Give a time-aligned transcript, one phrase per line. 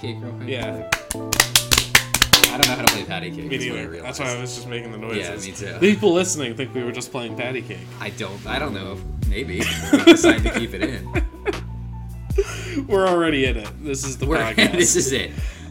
[0.00, 0.48] cake real quick?
[0.48, 0.88] Yeah,
[2.52, 3.44] I don't know how to play patty cake.
[3.46, 4.02] me is what I neither.
[4.02, 5.46] That's why I was just making the noises.
[5.46, 5.78] me too.
[5.78, 7.78] People listening think we were just playing patty cake.
[8.00, 8.44] I don't.
[8.46, 8.98] I don't know.
[9.28, 9.58] Maybe
[9.92, 12.86] we decide to keep it in.
[12.86, 13.68] We're already in it.
[13.84, 14.72] This is the We're, podcast.
[14.72, 15.30] this is it.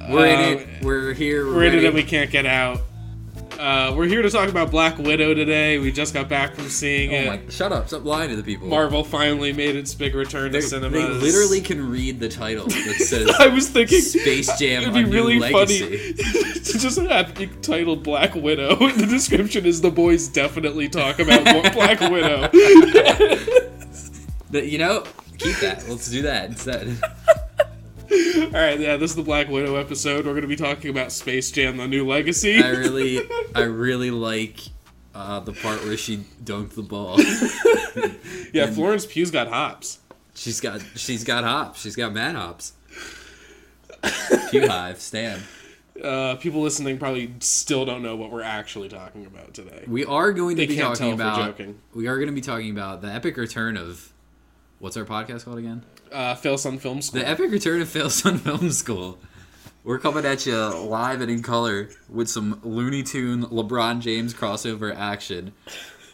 [0.09, 0.67] We're in Uh, it.
[0.83, 1.45] We're here.
[1.45, 2.79] We're in it and we can't get out.
[3.59, 5.79] Uh, we're here to talk about Black Widow today.
[5.79, 7.25] We just got back from seeing Oh it.
[7.45, 7.51] my!
[7.51, 7.89] Shut up!
[7.89, 8.69] Stop lying to the people.
[8.69, 10.93] Marvel finally made its big return They, to cinemas.
[10.93, 15.03] they literally can read the title that says I was thinking Space Jam: It'd be
[15.03, 15.79] really funny
[16.13, 18.77] to just have it titled Black Widow.
[18.99, 22.47] The description is the boys definitely talk about Black Widow.
[24.51, 25.03] The- you know,
[25.37, 25.83] keep that.
[25.89, 26.97] Let's do that instead.
[28.45, 30.25] All right, yeah, this is the Black Widow episode.
[30.25, 32.61] We're going to be talking about Space Jam: The New Legacy.
[32.61, 33.19] I really,
[33.55, 34.59] I really like
[35.13, 37.19] uh, the part where she dunked the ball.
[38.53, 39.99] yeah, Florence Pugh's got hops.
[40.35, 41.81] She's got, she's got hops.
[41.81, 42.73] She's got mad hops.
[44.51, 45.41] Pugh hive, Stan.
[46.01, 49.83] Uh, people listening probably still don't know what we're actually talking about today.
[49.85, 51.57] We are going to They be can't talking tell if we're about.
[51.57, 51.79] joking.
[51.93, 54.08] We are going to be talking about the epic return of.
[54.79, 55.83] What's our podcast called again?
[56.11, 57.19] Uh, Phil Sun Film School.
[57.21, 59.19] The epic return of Fail Sun Film School.
[59.83, 64.95] We're coming at you live and in color with some Looney Tune LeBron James crossover
[64.95, 65.53] action.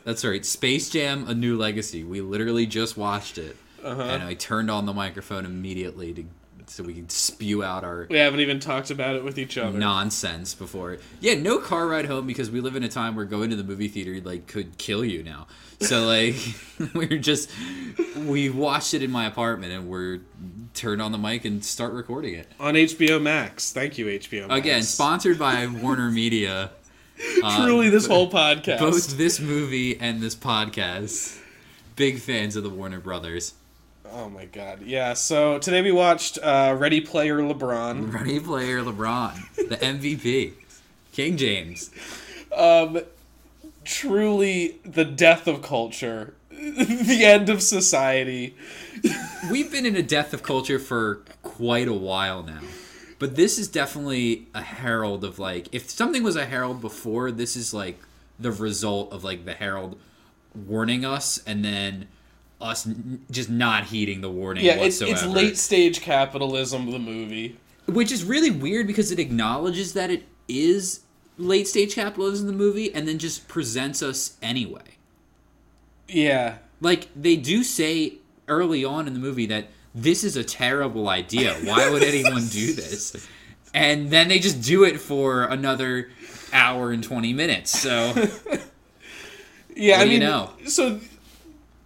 [0.04, 2.04] That's right, Space Jam: A New Legacy.
[2.04, 4.02] We literally just watched it, Uh-huh.
[4.02, 6.26] and I turned on the microphone immediately to
[6.70, 9.78] so we could spew out our we haven't even talked about it with each other.
[9.78, 10.98] nonsense before.
[11.20, 13.64] Yeah, no car ride home because we live in a time where going to the
[13.64, 15.48] movie theater like could kill you now.
[15.82, 16.36] So like
[16.94, 17.52] we're just
[18.18, 20.22] we watched it in my apartment and we're
[20.74, 22.48] turned on the mic and start recording it.
[22.60, 23.72] On HBO Max.
[23.72, 24.60] Thank you, HBO Max.
[24.60, 26.72] Again, sponsored by Warner Media.
[27.44, 28.80] Uh, Truly, this whole podcast.
[28.80, 31.40] both this movie and this podcast.
[31.96, 33.54] Big fans of the Warner Brothers.
[34.18, 34.82] Oh my god.
[34.82, 38.14] Yeah, so today we watched uh, Ready Player LeBron.
[38.14, 40.54] Ready Player LeBron, the MVP,
[41.12, 41.92] King James.
[42.56, 43.02] Um,
[43.84, 48.56] truly the death of culture, the end of society.
[49.52, 52.62] We've been in a death of culture for quite a while now.
[53.20, 57.58] But this is definitely a herald of like if something was a herald before, this
[57.58, 58.00] is like
[58.40, 60.00] the result of like the herald
[60.54, 62.08] warning us and then
[62.62, 65.14] us n- just not heeding the warning Yeah, it's, whatsoever.
[65.14, 67.58] it's late stage capitalism, the movie.
[67.88, 71.02] Which is really weird because it acknowledges that it is
[71.38, 74.82] late stage capitalism the movie and then just presents us anyway.
[76.08, 76.58] Yeah.
[76.82, 78.14] Like they do say
[78.48, 81.54] early on in the movie that this is a terrible idea.
[81.64, 83.28] Why would anyone do this?
[83.74, 86.10] And then they just do it for another
[86.54, 87.78] hour and 20 minutes.
[87.78, 88.14] So
[89.76, 90.52] Yeah, I do you mean, know?
[90.68, 91.00] so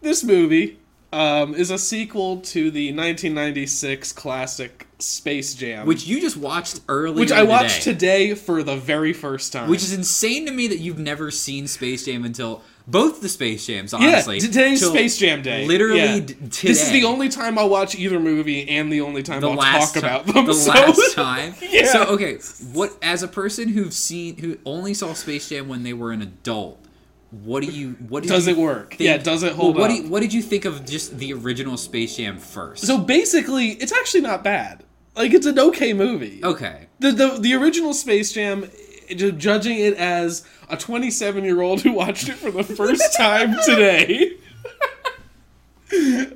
[0.02, 0.80] this movie
[1.12, 7.16] um, is a sequel to the 1996 classic Space Jam, which you just watched earlier
[7.20, 8.28] which I watched today.
[8.30, 9.70] today for the very first time.
[9.70, 13.66] Which is insane to me that you've never seen Space Jam until both the Space
[13.68, 14.40] Jams, yeah, honestly.
[14.40, 15.66] today's Space Jam Day.
[15.66, 16.20] Literally Yeah.
[16.20, 16.68] d- today.
[16.70, 19.58] This is the only time I'll watch either movie and the only time the I'll
[19.58, 20.46] talk ti- about them.
[20.46, 21.56] The so- last time.
[21.62, 21.86] Yeah.
[21.92, 22.40] So okay,
[22.74, 26.22] what as a person who've seen who only saw Space Jam when they were an
[26.22, 26.84] adult,
[27.32, 28.90] what do you what Does you it work?
[28.92, 31.34] think- Yeah, does it hold well, what you, what did you think of just the
[31.34, 32.86] original Space Jam first?
[32.86, 34.84] So basically, it's actually not bad.
[35.16, 36.42] Like it's an okay movie.
[36.44, 36.88] okay.
[37.00, 38.70] The the the original Space Jam,
[39.16, 43.56] ju- judging it as a 27 year old who watched it for the first time
[43.66, 44.38] today.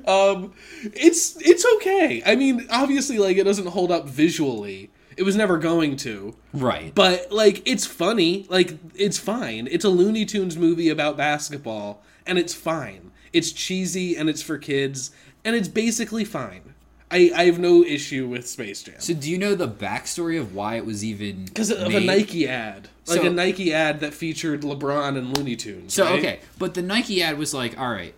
[0.06, 0.52] um,
[0.82, 2.22] it's it's okay.
[2.26, 4.90] I mean, obviously, like it doesn't hold up visually.
[5.16, 6.34] It was never going to.
[6.52, 6.94] Right.
[6.94, 9.68] But like it's funny, like it's fine.
[9.70, 13.10] It's a Looney Tunes movie about basketball and it's fine.
[13.32, 15.10] It's cheesy and it's for kids
[15.44, 16.74] and it's basically fine.
[17.10, 18.96] I, I have no issue with Space Jam.
[18.98, 22.00] so do you know the backstory of why it was even Because of a?
[22.00, 22.88] Nike ad.
[23.06, 25.94] Like So- a Nike ad that featured LeBron and Looney Tunes.
[25.94, 26.18] So right?
[26.18, 28.14] okay, but the Nike ad was like, all right,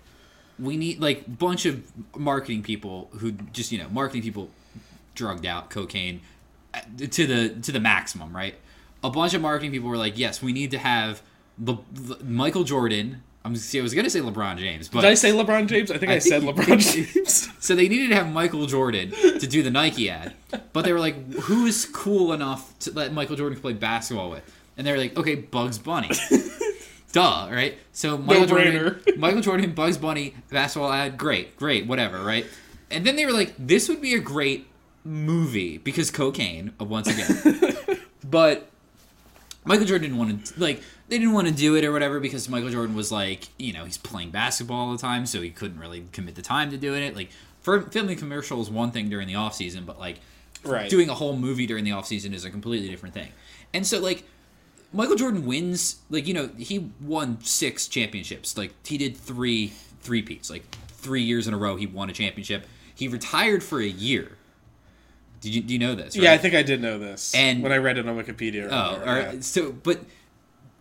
[0.59, 1.82] we need like bunch of
[2.17, 4.49] marketing people who just you know marketing people
[5.15, 6.21] drugged out cocaine
[6.99, 8.55] to the to the maximum, right?
[9.05, 11.23] A bunch of marketing people were like, yes, we need to have
[11.58, 11.78] Le-
[12.08, 13.23] Le- Michael Jordan.
[13.44, 15.90] I'm see, I was gonna say LeBron James, but Did I say LeBron James?
[15.93, 16.78] I think I, I said LeBron
[17.14, 17.49] James.
[17.64, 20.34] so they needed to have Michael Jordan to do the Nike ad,
[20.73, 24.43] but they were like, who is cool enough to let Michael Jordan play basketball with?
[24.76, 26.11] And they were like, okay, Bugs Bunny.
[27.12, 27.78] Duh, right?
[27.93, 29.17] So Michael Jordan, No-brainer.
[29.17, 32.44] Michael Jordan, Bugs Bunny, basketball ad, great, great, whatever, right?
[32.90, 34.67] And then they were like, this would be a great
[35.06, 37.99] movie because cocaine, uh, once again.
[38.25, 38.69] but
[39.64, 42.49] Michael Jordan didn't want to like they didn't want to do it or whatever because
[42.49, 45.79] Michael Jordan was like you know he's playing basketball all the time so he couldn't
[45.79, 47.31] really commit the time to doing it like
[47.61, 50.19] for filming commercials one thing during the off season but like
[50.64, 50.91] Right.
[50.91, 53.29] doing a whole movie during the off season is a completely different thing.
[53.73, 54.25] And so like
[54.93, 58.56] Michael Jordan wins like you know he won six championships.
[58.56, 60.50] Like he did three three peats.
[60.50, 62.67] Like three years in a row he won a championship.
[62.94, 64.32] He retired for a year.
[65.47, 66.17] Did you do you know this?
[66.17, 67.33] Yeah, I think I did know this.
[67.33, 68.69] And- when I read it on Wikipedia.
[68.69, 69.35] Or Oh, yeah.
[69.41, 70.01] So, but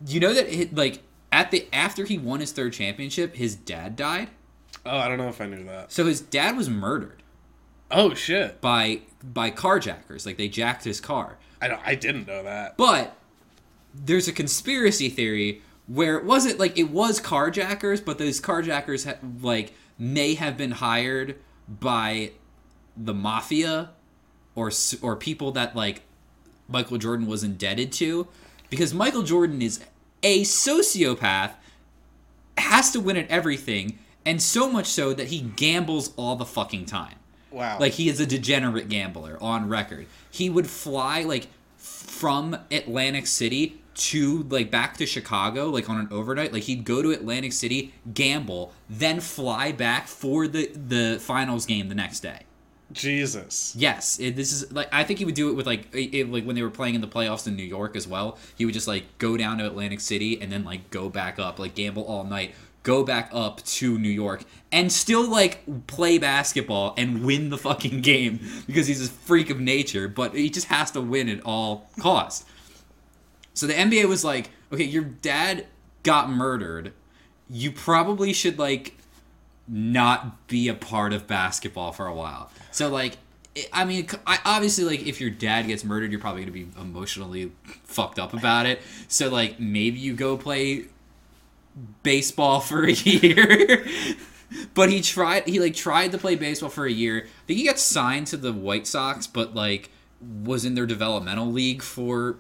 [0.07, 3.95] you know that it, like at the after he won his third championship, his dad
[3.95, 4.29] died.
[4.83, 5.91] Oh, I don't know if I knew that.
[5.91, 7.21] So his dad was murdered
[7.91, 8.59] Oh shit!
[8.59, 10.25] by by carjackers.
[10.25, 11.37] Like they jacked his car.
[11.61, 11.81] I don't.
[11.85, 12.75] I didn't know that.
[12.75, 13.15] But
[13.93, 19.19] there's a conspiracy theory where it wasn't like it was carjackers, but those carjackers ha-
[19.43, 21.35] like may have been hired
[21.69, 22.31] by
[22.97, 23.91] the mafia
[24.55, 24.71] or
[25.01, 26.01] or people that like
[26.67, 28.27] Michael Jordan was indebted to
[28.69, 29.83] because Michael Jordan is
[30.23, 31.51] a sociopath
[32.57, 36.85] has to win at everything and so much so that he gambles all the fucking
[36.85, 37.15] time.
[37.51, 37.77] Wow.
[37.79, 40.07] Like he is a degenerate gambler on record.
[40.31, 41.47] He would fly like
[41.77, 46.51] from Atlantic City to like back to Chicago like on an overnight.
[46.51, 51.87] Like he'd go to Atlantic City, gamble, then fly back for the the finals game
[51.87, 52.41] the next day.
[52.91, 53.73] Jesus.
[53.75, 56.43] Yes, it, this is like I think he would do it with like it, like
[56.45, 58.37] when they were playing in the playoffs in New York as well.
[58.55, 61.57] He would just like go down to Atlantic City and then like go back up,
[61.57, 62.53] like gamble all night,
[62.83, 68.01] go back up to New York, and still like play basketball and win the fucking
[68.01, 70.07] game because he's a freak of nature.
[70.07, 72.45] But he just has to win at all costs.
[73.55, 75.65] So the NBA was like, okay, your dad
[76.03, 76.93] got murdered.
[77.49, 78.95] You probably should like
[79.67, 82.51] not be a part of basketball for a while.
[82.71, 83.17] So like
[83.71, 87.51] I mean, I obviously like if your dad gets murdered, you're probably gonna be emotionally
[87.83, 88.81] fucked up about it.
[89.07, 90.85] So like maybe you go play
[92.03, 93.85] baseball for a year.
[94.73, 95.47] but he tried.
[95.47, 97.25] He like tried to play baseball for a year.
[97.25, 99.89] I think he got signed to the White Sox, but like
[100.43, 102.37] was in their developmental league for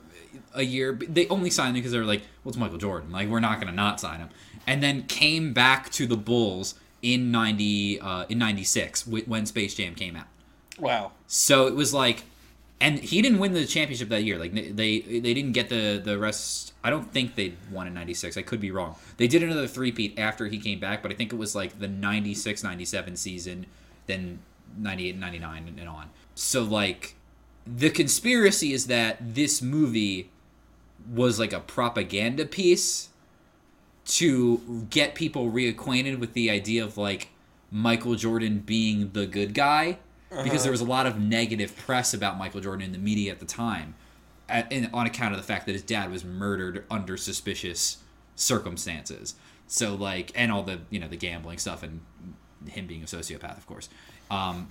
[0.53, 0.99] a year.
[1.07, 3.11] They only signed him because they were like, "Well, it's Michael Jordan.
[3.11, 4.29] Like we're not gonna not sign him."
[4.67, 9.75] And then came back to the Bulls in ninety uh, in ninety six when Space
[9.75, 10.25] Jam came out.
[10.79, 11.11] Wow.
[11.27, 12.23] So it was like,
[12.81, 14.39] and he didn't win the championship that year.
[14.39, 16.73] Like they they didn't get the the rest.
[16.83, 18.37] I don't think they won in '96.
[18.37, 18.95] I could be wrong.
[19.17, 21.87] They did another three-peat after he came back, but I think it was like the
[21.87, 23.65] 96, 97 season,
[24.07, 24.39] then
[24.77, 26.09] 98, 99, and on.
[26.35, 27.15] So like,
[27.65, 30.29] the conspiracy is that this movie
[31.11, 33.09] was like a propaganda piece
[34.17, 37.29] to get people reacquainted with the idea of like
[37.71, 39.97] Michael Jordan being the good guy
[40.43, 43.39] because there was a lot of negative press about Michael Jordan in the media at
[43.39, 43.95] the time
[44.49, 47.97] at, in, on account of the fact that his dad was murdered under suspicious
[48.35, 49.35] circumstances.
[49.67, 52.01] So like and all the you know the gambling stuff and
[52.67, 53.89] him being a sociopath of course.
[54.31, 54.69] Um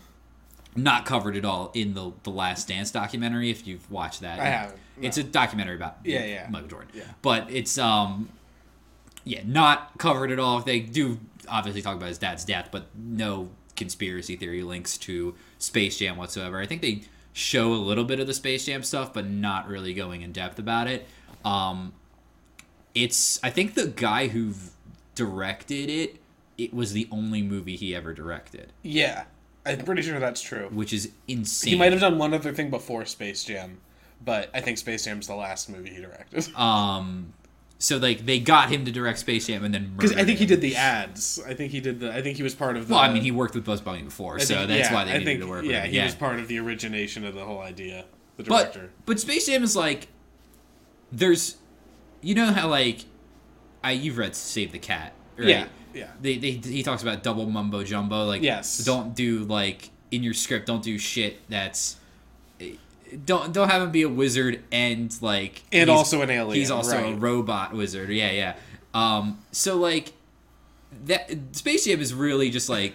[0.76, 4.40] not covered at all in the the last dance documentary if you've watched that.
[4.40, 6.46] I haven't, it's a documentary about Yeah, yeah.
[6.50, 6.88] michael jordan.
[6.94, 7.04] Yeah.
[7.22, 8.28] but it's um
[9.24, 10.60] yeah, not covered at all.
[10.60, 11.18] They do
[11.48, 16.60] obviously talk about his dad's death, but no conspiracy theory links to Space Jam whatsoever.
[16.60, 19.92] I think they show a little bit of the Space Jam stuff, but not really
[19.94, 21.06] going in depth about it.
[21.44, 21.92] Um,
[22.94, 24.54] it's I think the guy who
[25.14, 26.16] directed it,
[26.56, 29.24] it was the only movie he ever directed, Yeah.
[29.66, 30.68] I'm pretty sure that's true.
[30.70, 31.72] which is insane.
[31.72, 33.78] He might have done one other thing before Space Jam,
[34.22, 36.54] but I think Space Jam's the last movie he directed.
[36.54, 37.32] Um,
[37.78, 40.46] so like they got him to direct Space Jam and then Because I think he
[40.46, 41.40] did the ads.
[41.46, 42.12] I think he did the.
[42.14, 42.94] I think he was part of the.
[42.94, 45.10] Well, I mean, he worked with Bugs Bunny before, I so that's yeah, why they
[45.10, 45.92] I needed think, to work Yeah, with him.
[45.92, 48.04] he was part of the origination of the whole idea.
[48.36, 48.90] The but director.
[49.06, 50.08] but Space Jam is like
[51.12, 51.56] there's
[52.20, 53.04] you know how like
[53.82, 55.48] I you've read Save the Cat right?
[55.48, 56.10] Yeah, yeah.
[56.20, 58.78] They, they he talks about double mumbo jumbo like Yes.
[58.84, 61.96] don't do like in your script don't do shit that's
[63.24, 66.98] don't don't have him be a wizard and like And also an alien, He's also
[66.98, 68.10] a robot wizard.
[68.10, 68.56] Yeah, yeah.
[68.92, 70.12] Um so like
[71.06, 72.94] that Space Jam is really just like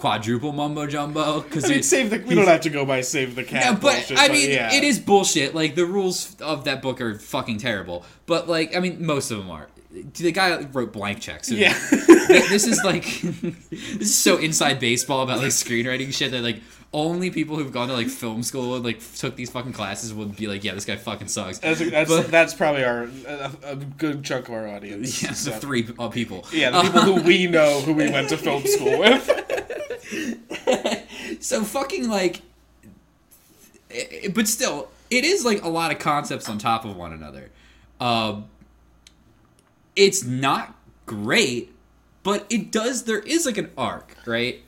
[0.00, 2.18] quadruple mumbo jumbo because I mean, save the.
[2.18, 3.62] We don't have to go by save the cat.
[3.62, 4.72] yeah, but bullshit, I mean, yeah.
[4.72, 5.54] it is bullshit.
[5.54, 8.04] Like the rules of that book are fucking terrible.
[8.26, 9.68] But like, I mean, most of them are.
[9.92, 11.48] The guy wrote blank checks.
[11.48, 11.76] so Yeah.
[11.90, 16.60] this is like, this is so inside baseball about like screenwriting shit that like
[16.92, 20.36] only people who've gone to like film school and like took these fucking classes would
[20.36, 21.58] be like, yeah, this guy fucking sucks.
[21.58, 25.22] That's that's, But- that's probably our a, a good chunk of our audience.
[25.22, 25.58] Yeah, so so.
[25.58, 26.44] three uh, people.
[26.52, 29.28] Yeah, the people who we know who we went to film school with.
[31.40, 32.42] so fucking like
[33.92, 37.12] i- i- but still it is like a lot of concepts on top of one
[37.12, 37.50] another
[38.00, 38.46] um
[39.94, 40.74] it's not
[41.06, 41.72] great
[42.24, 44.62] but it does there is like an arc right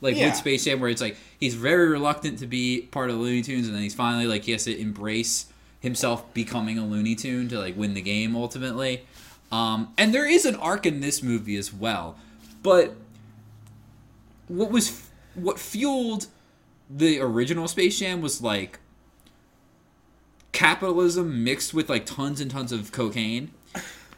[0.00, 0.26] like Yeah.
[0.28, 3.42] with Space Jam, where it's like he's very reluctant to be part of the Looney
[3.42, 5.46] Tunes, and then he's finally like he has to embrace
[5.80, 9.02] himself becoming a Looney Tune to like win the game ultimately.
[9.52, 12.16] Um, and there is an arc in this movie as well,
[12.62, 12.94] but
[14.48, 16.26] what was what fueled
[16.88, 18.78] the original Space Jam was like
[20.52, 23.50] capitalism mixed with like tons and tons of cocaine.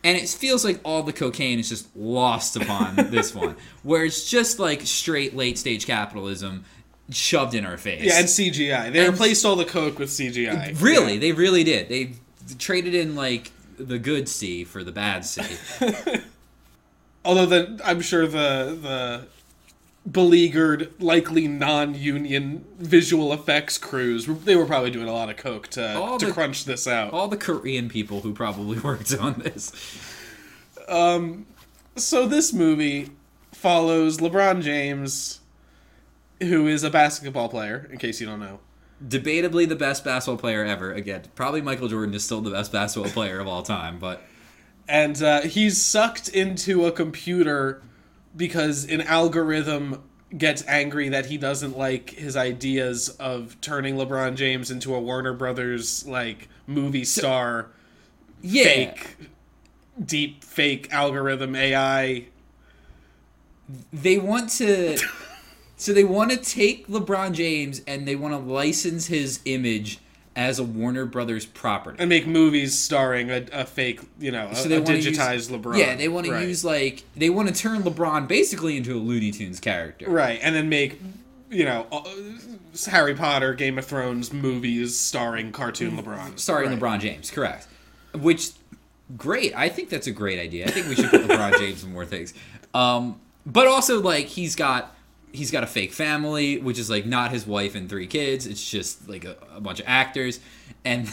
[0.05, 4.29] And it feels like all the cocaine is just lost upon this one, where it's
[4.29, 6.65] just like straight late stage capitalism
[7.11, 8.03] shoved in our face.
[8.05, 8.93] Yeah, and CGI.
[8.93, 10.81] They And- replaced all the coke with CGI.
[10.81, 11.21] really, Yeah.
[11.21, 11.89] they really did.
[11.89, 12.15] They
[12.59, 15.43] traded in like the good C for the bad C.
[17.25, 19.27] Although the I'm sure the the
[20.11, 25.97] beleaguered, likely non-union visual effects crews they were probably doing a lot of coke to
[25.97, 27.13] All to the- crunch this out.
[27.13, 29.73] all the Korean people who probably worked on this.
[30.89, 31.47] Um,
[31.97, 33.11] so this movie
[33.53, 35.41] follows LeBron James,
[36.41, 37.89] who is a basketball player.
[37.93, 38.59] In case you don't know.
[39.07, 40.93] Debatably the best basketball player ever.
[40.93, 44.23] Again, probably Michael Jordan is still the best basketball player of all time, but
[44.89, 47.83] and uh, he's sucked into a computer
[48.37, 50.03] because an algorithm
[50.37, 55.35] gets angry that he doesn't like his ideas of turning LeBron James into a Warner
[55.35, 57.69] Brothers like movie star
[58.41, 58.65] yeah.
[58.65, 59.17] fake
[60.03, 62.27] deep fake algorithm AI
[63.93, 64.99] they want to
[65.77, 69.99] so they want to take LeBron James and they want to license his image
[70.35, 71.99] as a Warner Brothers property.
[72.01, 75.49] and make movies starring a, a fake, you know, a, So they a digitized use,
[75.49, 75.77] LeBron.
[75.79, 79.31] Yeah, they want to use like they want to turn LeBron basically into a Looney
[79.31, 80.09] Tunes character.
[80.09, 81.01] right, and then make
[81.51, 82.03] you know uh,
[82.91, 86.81] Harry Potter, Game of Thrones movies starring cartoon LeBron, Starring Right.
[86.81, 87.67] LeBron James, correct.
[88.15, 88.51] Which
[89.17, 89.55] great.
[89.55, 90.67] I think that's a great idea.
[90.67, 92.33] I think we should put LeBron James in more things.
[92.73, 94.95] Um, but also like he's got
[95.33, 98.47] he's got a fake family, which is like not his wife and three kids.
[98.47, 100.41] It's just like a, a bunch of actors,
[100.85, 101.11] and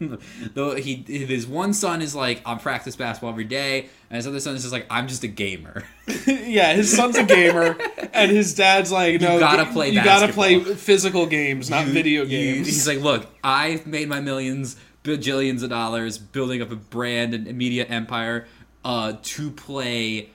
[0.54, 4.40] though he his one son is like I'm practice basketball every day, and his other
[4.40, 5.84] son is just like I'm just a gamer.
[6.26, 7.76] yeah, his son's a gamer,
[8.12, 12.22] and his dad's like, no, you gotta play You gotta play physical games, not video
[12.22, 12.66] You- games.
[12.68, 17.48] he's like, look, I've made my millions, bajillions of dollars building up a brand and
[17.48, 18.46] a media empire
[18.84, 20.30] uh, to play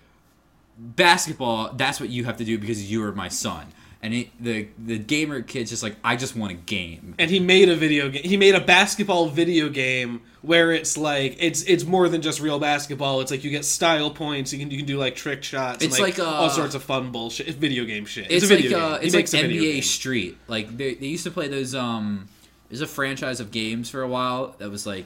[0.77, 1.74] basketball.
[1.74, 3.68] That's what you have to do because you are my son.
[4.01, 7.15] And it, the the gamer kid's just like, I just want a game.
[7.18, 8.24] and he made a video game.
[8.24, 12.60] He made a basketball video game where it's like it's it's more than just real
[12.60, 13.22] basketball.
[13.22, 14.51] It's like you get style points.
[14.51, 15.86] You can you can do like trick shots.
[15.86, 17.48] It's and, like, like, uh, all sorts of fun bullshit.
[17.48, 18.25] It's video game shit.
[18.25, 19.00] It's, It's, a video uh, game.
[19.00, 19.82] He it's like makes a video NBA game.
[19.84, 20.38] Street.
[20.50, 21.74] Like they, they used to play those.
[21.74, 22.27] Um,
[22.68, 25.06] there's a franchise of games for a while that was like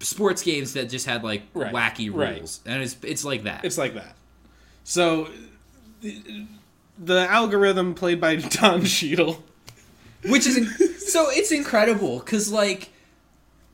[0.00, 2.38] sports games that just had like Right, wacky right.
[2.38, 3.64] rules, and it's it's like that.
[3.64, 4.16] It's like that.
[4.90, 5.28] So
[6.00, 6.46] the,
[6.98, 9.44] the algorithm played by Don Cheadle.
[10.24, 12.88] which is in- so it's incredible because like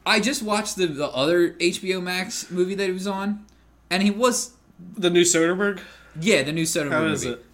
[0.04, 3.46] I just watched the, the other HBO Max movie that he was on,
[3.90, 4.52] and he was
[4.99, 5.80] The new Soderbergh.
[6.20, 7.28] yeah the new Soderbergh How movie.
[7.30, 7.44] it?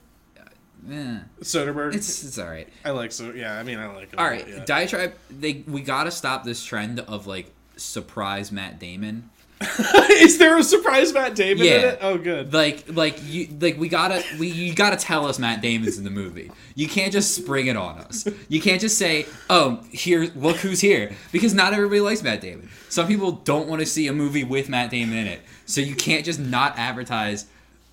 [0.91, 1.95] Eh, Soderbergh.
[1.95, 2.69] it's it's all right.
[2.85, 3.31] I like so.
[3.33, 4.19] Yeah, I mean, I like it.
[4.19, 4.65] All right, Yeah.
[4.65, 5.15] diatribe.
[5.31, 9.31] They we gotta stop this trend of like surprise Matt Damon.
[10.11, 11.89] Is there a surprise Matt Damon in Yeah.
[11.91, 11.99] it?
[12.03, 12.53] Oh, good.
[12.53, 16.11] Like like you like we gotta we you gotta tell us Matt Damon's in the
[16.11, 16.51] movie.
[16.75, 18.27] You can't just spring it on us.
[18.49, 22.69] You can't just say, "Oh, here, look who's here," because not everybody likes Matt Damon.
[22.89, 25.95] Some people don't want to see a movie with Matt Damon in it, so you
[25.95, 27.47] can't just not advertise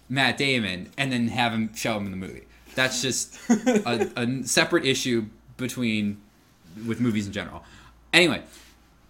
[0.09, 2.43] Matt Damon and then have him show him in the movie.
[2.75, 5.25] That's just a, a separate issue
[5.57, 6.21] between
[6.87, 7.63] with movies in general.
[8.13, 8.41] Anyway,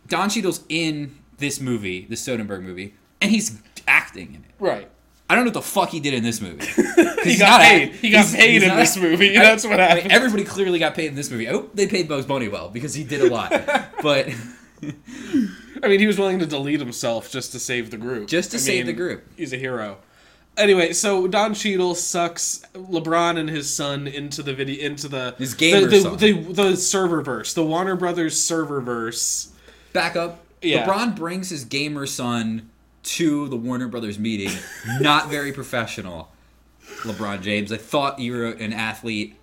[0.07, 4.51] Don Cheadle's in this movie, the Soderbergh movie, and he's acting in it.
[4.59, 4.89] right.
[5.31, 6.65] I don't know what the fuck he did in this movie.
[7.23, 7.91] He got paid.
[7.95, 9.35] He got paid in this movie.
[9.37, 10.11] I- That's what happened.
[10.11, 11.47] everybody clearly got paid in this movie.
[11.47, 13.51] I hope they paid Bugs Bunny well because he did a lot.
[14.01, 14.29] but
[15.83, 18.27] I mean, he was willing to delete himself just to save the group.
[18.27, 19.23] Just to I save mean, the group.
[19.37, 19.97] He's a hero.
[20.57, 25.53] Anyway, so Don Cheadle sucks LeBron and his son into the video into the His
[25.53, 29.49] gamer the, the, the, the serververse, the Warner Brothers serververse.
[29.93, 30.43] back up.
[30.61, 30.85] Yeah.
[30.85, 32.69] LeBron brings his gamer son
[33.03, 34.51] to the Warner Brothers meeting.
[34.99, 36.31] Not very professional,
[37.03, 37.71] LeBron James.
[37.71, 39.35] I thought you were an athlete,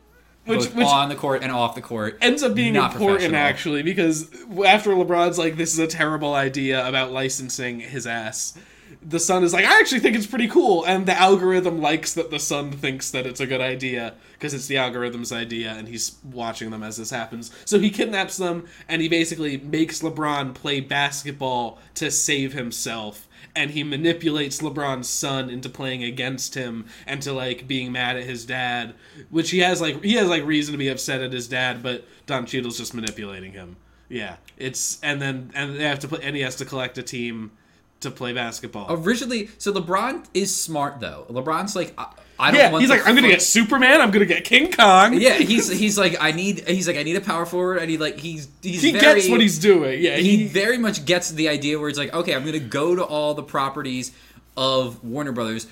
[0.45, 2.19] Which- both which- on the court and off the court.
[2.21, 4.31] Ends up being important actually because
[4.65, 8.57] after LeBron's like, "This is a terrible idea about licensing his ass,"
[9.03, 12.31] the son is like, I actually think it's pretty cool, and the algorithm likes that
[12.31, 16.17] the son thinks that it's a good idea because it's the algorithm's idea, and he's
[16.25, 17.51] watching them as this happens.
[17.65, 23.29] So he kidnaps them, and he basically makes LeBron play basketball to save himself.
[23.55, 28.25] And he manipulates LeBron's son into playing against him and to like being mad at
[28.25, 28.95] his dad,
[29.31, 32.05] which he has like he has like reason to be upset at his dad, but
[32.27, 33.77] Don Cheadle's just manipulating him.
[34.11, 37.03] Yeah, it's and then and they have to play, and he has to collect a
[37.03, 37.53] team
[38.01, 38.87] to play basketball.
[38.91, 41.27] Originally, so LeBron is smart though.
[41.31, 42.83] LeBron's like, I, I don't yeah, want.
[42.83, 44.01] he's like, I'm gonna get Superman.
[44.01, 45.15] I'm gonna get King Kong.
[45.15, 46.69] Yeah, he's he's like, I need.
[46.69, 47.81] He's like, I need a power forward.
[47.81, 50.03] I need like he's he's he very, gets what he's doing.
[50.03, 52.95] Yeah, he he, very much gets the idea where it's like, okay, I'm gonna go
[52.95, 54.13] to all the properties
[54.57, 55.67] of Warner Brothers,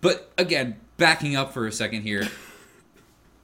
[0.00, 2.28] but again, backing up for a second here,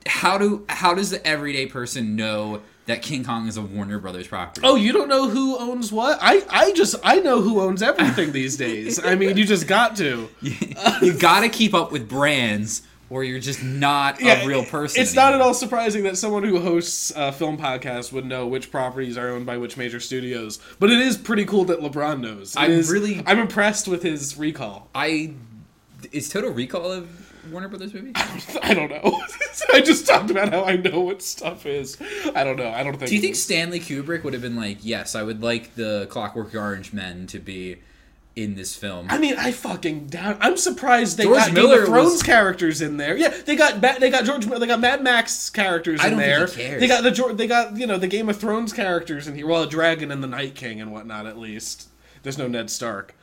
[0.06, 4.26] how do how does the everyday person know that King Kong is a Warner Brothers
[4.26, 4.60] property?
[4.64, 6.18] Oh, you don't know who owns what?
[6.20, 9.02] I I just I know who owns everything these days.
[9.02, 10.28] I mean, you just got to.
[10.42, 15.00] you gotta keep up with brands, or you're just not a real person.
[15.00, 18.70] It's not at all surprising that someone who hosts a film podcast would know which
[18.70, 20.58] properties are owned by which major studios.
[20.78, 22.54] But it is pretty cool that LeBron knows.
[22.56, 24.88] It I'm is- really- I'm impressed with his recall.
[24.94, 25.34] I
[26.12, 27.04] is Total Recall a
[27.50, 28.12] Warner Brothers movie?
[28.62, 29.20] I don't know.
[29.72, 31.96] I just talked about how I know what stuff is.
[32.34, 32.70] I don't know.
[32.70, 33.08] I don't think.
[33.08, 36.54] Do you think Stanley Kubrick would have been like, yes, I would like the Clockwork
[36.54, 37.78] Orange men to be
[38.36, 39.06] in this film?
[39.10, 40.38] I mean, I fucking doubt.
[40.40, 43.16] I'm surprised they George got Miller Game of Thrones was- characters in there.
[43.16, 46.46] Yeah, they got Ba- they got George They got Mad Max characters in there.
[46.46, 46.80] think he cares.
[46.80, 49.46] They got the they got you know the Game of Thrones characters in here.
[49.46, 51.26] Well, a dragon and the Night King and whatnot.
[51.26, 51.88] At least
[52.22, 53.14] there's no Ned Stark.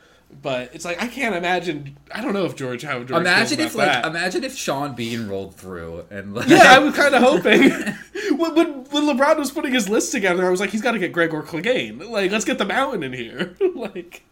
[0.42, 1.96] But it's like I can't imagine.
[2.12, 4.06] I don't know if George how George imagine if like that.
[4.06, 7.70] imagine if Sean Bean rolled through and like yeah, I was kind of hoping.
[8.36, 10.98] when, when, when LeBron was putting his list together, I was like, he's got to
[10.98, 12.08] get Gregor Clegane.
[12.08, 13.56] Like, let's get the mountain in here.
[13.74, 14.22] like,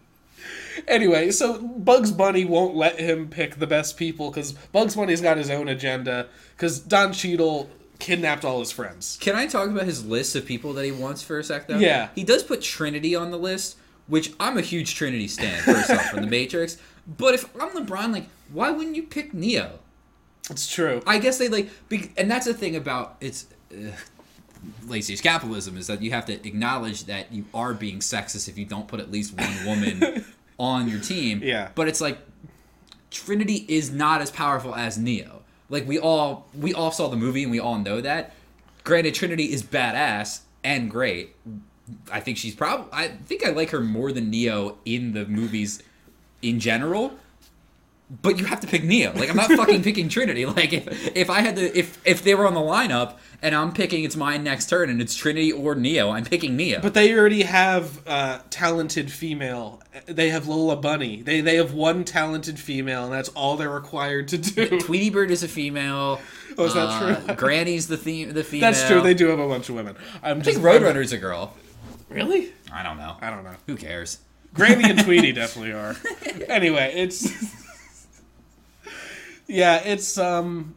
[0.87, 5.37] anyway, so Bugs Bunny won't let him pick the best people because Bugs Bunny's got
[5.37, 6.29] his own agenda.
[6.57, 9.19] Because Don Cheadle kidnapped all his friends.
[9.21, 11.79] Can I talk about his list of people that he wants for a sec though?
[11.79, 12.09] Yeah.
[12.15, 16.11] He does put Trinity on the list, which I'm a huge Trinity stan first off
[16.11, 16.77] from the Matrix.
[17.07, 19.79] But if I'm LeBron, like, why wouldn't you pick Neo?
[20.51, 21.03] It's true.
[21.07, 23.91] I guess they like, be- and that's the thing about it's uh,
[25.01, 28.65] stage capitalism is that you have to acknowledge that you are being sexist if you
[28.65, 30.25] don't put at least one woman
[30.59, 31.41] on your team.
[31.43, 31.71] Yeah.
[31.75, 32.19] But it's like
[33.11, 35.43] Trinity is not as powerful as Neo.
[35.71, 38.35] Like we all we all saw the movie and we all know that.
[38.83, 41.35] Granted, Trinity is badass and great.
[42.11, 42.87] I think she's probably.
[42.93, 45.83] I think I like her more than Neo in the movies
[46.43, 47.15] in general.
[48.23, 49.13] But you have to pick Neo.
[49.15, 50.45] Like I'm not fucking picking Trinity.
[50.45, 53.73] Like if if I had to if if they were on the lineup and I'm
[53.73, 56.81] picking it's my next turn and it's Trinity or Neo, I'm picking Neo.
[56.83, 59.83] But they already have uh, talented female.
[60.07, 61.23] They have Lola Bunny.
[61.23, 64.79] They they have one talented female, and that's all they're required to do.
[64.81, 66.21] Tweety Bird is a female.
[66.59, 67.35] Oh, is that Uh, true?
[67.37, 68.35] Granny's the theme.
[68.35, 68.71] The female.
[68.71, 69.01] That's true.
[69.01, 69.97] They do have a bunch of women.
[70.23, 71.55] I'm I just think Roadrunner's a girl.
[72.09, 72.53] Really?
[72.73, 73.17] I don't know.
[73.21, 73.55] I don't know.
[73.67, 74.19] Who cares?
[74.53, 75.97] Granny and Tweety definitely are.
[76.49, 77.29] Anyway, it's
[79.47, 80.75] yeah, it's um,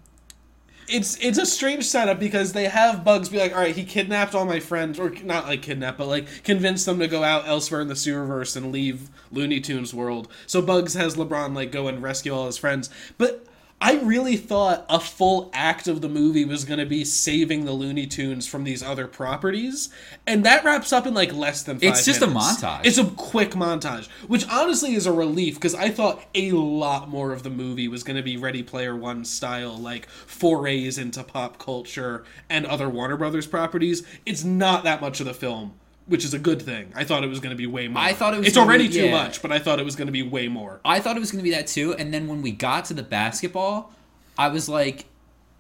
[0.88, 4.34] it's it's a strange setup because they have Bugs be like, all right, he kidnapped
[4.36, 7.82] all my friends, or not like kidnapped, but like convinced them to go out elsewhere
[7.82, 10.28] in the serververse and leave Looney Tunes world.
[10.48, 13.44] So Bugs has LeBron like go and rescue all his friends, but.
[13.80, 17.74] I really thought a full act of the movie was going to be saving the
[17.74, 19.90] Looney Tunes from these other properties,
[20.26, 22.82] and that wraps up in like less than five It's just a montage.
[22.86, 27.32] It's a quick montage, which honestly is a relief because I thought a lot more
[27.32, 31.60] of the movie was going to be Ready Player One style, like forays into pop
[31.60, 34.02] culture and other Warner Brothers properties.
[34.26, 35.76] It's not that much of the film,
[36.08, 36.92] which is a good thing.
[36.96, 38.02] I thought it was going to be way more.
[38.02, 39.12] I thought it was It's already be- too yeah.
[39.12, 40.80] much, but I thought it was going to be way more.
[40.86, 41.94] I thought it was going to be that too.
[41.94, 43.92] And then when we got to the basketball,
[44.38, 45.06] I was like,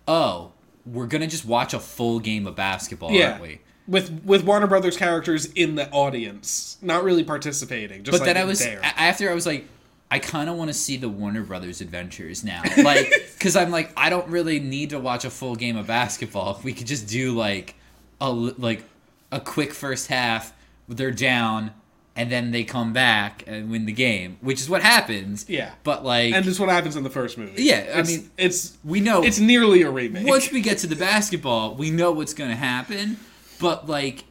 [0.07, 0.51] oh,
[0.85, 3.31] we're going to just watch a full game of basketball, Yeah.
[3.31, 3.59] aren't we?
[3.87, 8.03] With with Warner Brothers characters in the audience, not really participating.
[8.03, 8.81] Just But like then I was, there.
[8.83, 9.65] after I was like,
[10.11, 12.63] I kind of want to see the Warner Brothers adventures now.
[12.77, 16.59] Like, because I'm like, I don't really need to watch a full game of basketball.
[16.65, 17.75] We could just do like
[18.19, 18.83] a, like
[19.31, 20.53] a quick first half,
[20.87, 21.71] they're down.
[22.15, 25.45] And then they come back and win the game, which is what happens.
[25.47, 25.73] Yeah.
[25.83, 27.61] But like, and this is what happens in the first movie.
[27.61, 30.25] Yeah, I mean, it's we know it's nearly a remake.
[30.25, 33.17] once we get to the basketball, we know what's going to happen,
[33.59, 34.23] but like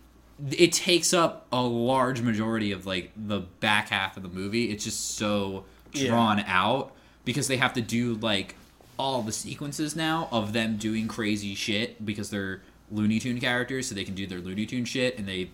[0.50, 4.72] it takes up a large majority of like the back half of the movie.
[4.72, 6.08] It's just so Yeah.
[6.08, 6.90] drawn out
[7.24, 8.56] because they have to do like
[8.98, 13.94] all the sequences now of them doing crazy shit because they're Looney Tune characters, so
[13.94, 15.50] they can do their Looney Tune shit, and they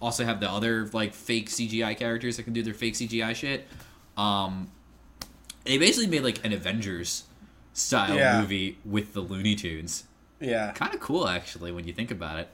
[0.00, 3.66] also have the other like fake CGI characters that can do their fake CGI shit.
[4.16, 4.68] Um,
[5.64, 7.24] They basically made like an Avengers
[7.72, 8.40] style Yeah.
[8.40, 10.04] movie with the Looney Tunes.
[10.40, 10.72] Yeah.
[10.72, 12.48] Kind of cool, actually, when you think about it.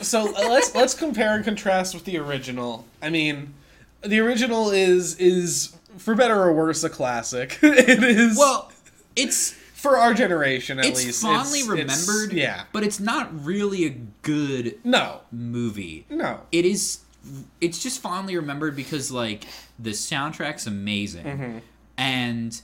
[0.00, 2.86] So uh, let's let's compare and contrast with the original.
[3.02, 3.52] I mean,
[4.00, 7.58] the original is is for better or worse a classic.
[7.62, 8.72] it is Well,
[9.16, 11.22] it's for our generation at it's least.
[11.22, 12.36] fondly it's- it's- remembered.
[12.36, 12.64] yeah.
[12.72, 13.90] but it's not really a
[14.22, 15.20] good No.
[15.32, 16.04] movie.
[16.10, 16.40] No.
[16.52, 16.98] It is.
[17.60, 19.44] It's just fondly remembered because like
[19.78, 21.58] the soundtrack's amazing, Mm-hmm.
[21.96, 22.60] and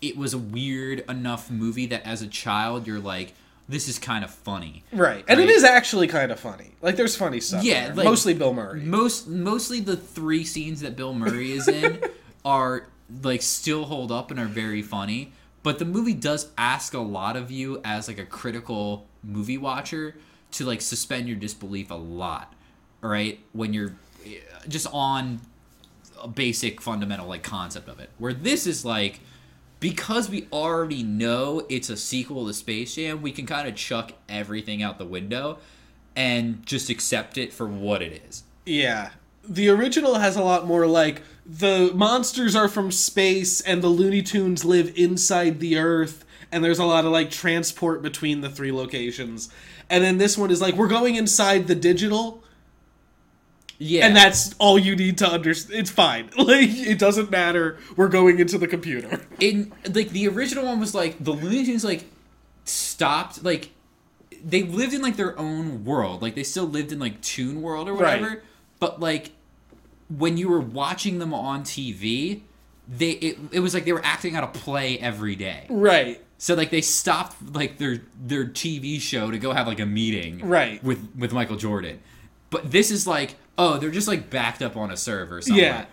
[0.00, 3.34] it was a weird enough movie that as a child you're like,
[3.68, 4.82] this is kind of funny.
[4.92, 5.24] Right.
[5.28, 5.64] And it Right.
[5.64, 6.72] actually kind of funny.
[6.82, 7.62] Like there's funny stuff.
[7.64, 7.94] Yeah, Yeah.
[7.94, 8.80] like- Mostly Bill Murray.
[8.80, 12.00] Most mostly the three scenes that Bill Murray is in
[12.44, 12.86] are
[13.22, 15.32] like still hold up and are very funny.
[15.62, 20.16] But the movie does ask a lot of you as like a critical movie watcher
[20.52, 22.52] to like suspend your disbelief a lot,
[23.00, 23.38] right?
[23.52, 23.94] When you're
[24.26, 25.40] eh, just on
[26.20, 28.10] a basic fundamental like concept of it.
[28.18, 29.20] Where this is like
[29.80, 34.12] because we already know it's a sequel to Space Jam, we can kind of chuck
[34.28, 35.58] everything out the window
[36.14, 38.44] and just accept it for what it is.
[38.64, 39.10] Yeah.
[39.44, 44.22] The original has a lot more like the monsters are from space and the Looney
[44.22, 48.72] Tunes live inside the Earth and there's a lot of like transport between the three
[48.72, 49.48] locations.
[49.90, 52.42] And then this one is like we're going inside the digital
[53.78, 54.06] Yeah.
[54.06, 55.80] and that's all you need to understand.
[55.80, 56.30] It's fine.
[56.36, 57.78] Like it doesn't matter.
[57.96, 59.20] We're going into the computer.
[59.40, 62.04] in like the original one was like the Looney Tunes like
[62.64, 63.70] stopped like
[64.44, 66.20] they lived in like their own world.
[66.22, 68.28] Like they still lived in like Toon World or whatever.
[68.28, 68.40] Right.
[68.78, 69.30] But like
[70.18, 72.42] when you were watching them on TV,
[72.88, 75.66] they it, it was like they were acting out a play every day.
[75.70, 76.20] Right.
[76.38, 80.40] So like they stopped like their their TV show to go have like a meeting
[80.46, 80.82] Right.
[80.82, 82.00] with with Michael Jordan.
[82.50, 85.64] But this is like oh they're just like backed up on a server somewhere.
[85.64, 85.84] Yeah.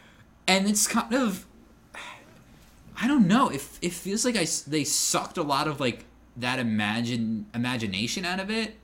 [0.48, 1.46] And it's kind of
[3.02, 3.50] I don't know.
[3.50, 6.06] It it feels like I they sucked a lot of like
[6.36, 8.76] that imagine imagination out of it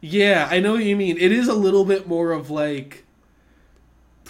[0.00, 1.16] Yeah, I know what you mean.
[1.16, 3.04] It is a little bit more of like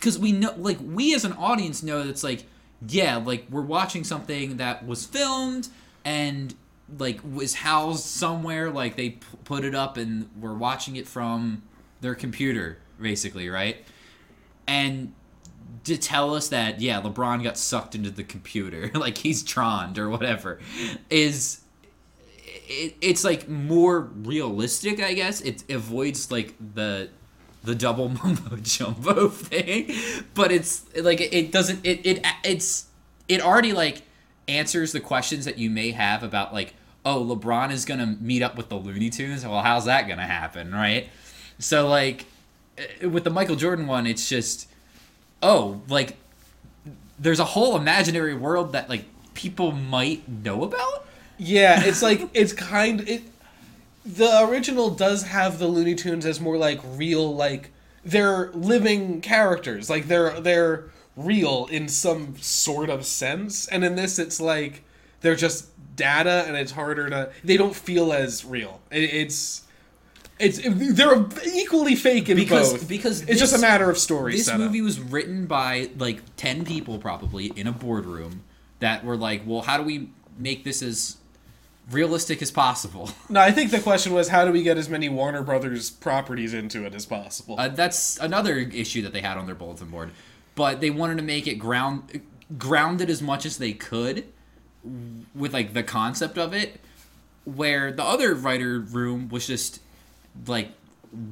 [0.05, 2.45] because we know like we as an audience know that's like
[2.89, 5.69] yeah like we're watching something that was filmed
[6.05, 6.55] and
[6.99, 11.63] like was housed somewhere like they p- put it up and we're watching it from
[12.03, 13.79] their computer basically right?
[14.67, 15.15] And
[15.85, 20.11] to tell us that yeah lebron got sucked into the computer like he's troned or
[20.11, 20.59] whatever
[21.09, 21.63] is
[22.69, 25.41] it, it's like more realistic i guess.
[25.41, 27.09] It avoids like the
[27.65, 29.91] the double mumbo jumbo thing
[30.35, 32.87] but it's like it, doesn't it, it it's
[33.29, 34.03] it already like
[34.49, 36.75] answers the questions that you may have about like
[37.05, 39.45] oh lebron is gonna meet up with the looney tunes?
[39.45, 41.09] Well how's that gonna happen right?
[41.59, 42.27] So like
[42.79, 44.69] eh, with the michael jordan one it's just
[45.43, 46.17] oh like
[47.19, 51.07] there's a whole imaginary world that like people might know about?
[51.37, 53.23] Yeah, it's like it's kind it
[54.05, 57.71] the original does have the Looney Tunes as more like real like
[58.05, 59.89] they're living characters.
[59.89, 60.85] Like they're they're
[61.17, 63.67] real in some sort of sense.
[63.69, 64.83] And in this it's like
[65.21, 68.81] they're just data and it's harder to they don't feel as real.
[68.91, 69.63] It, it's
[70.39, 72.89] it's they're equally fake in Because- both.
[72.89, 74.61] because it's just a matter of story this setup.
[74.61, 78.43] movie was written by like 10 people probably in a boardroom
[78.81, 81.19] that were like well how do we make this as
[81.91, 83.11] realistic as possible.
[83.29, 86.55] No, I think the question was how do we get as many Warner Brothers properties
[86.55, 87.57] into it as possible?
[87.59, 90.11] uh, that's another issue that they had on their bulletin board.
[90.55, 92.21] But they wanted to make it ground
[92.59, 94.27] grounded as much as they could
[95.35, 96.81] with like the concept of it
[97.45, 99.81] where the other writer room was just
[100.47, 100.71] like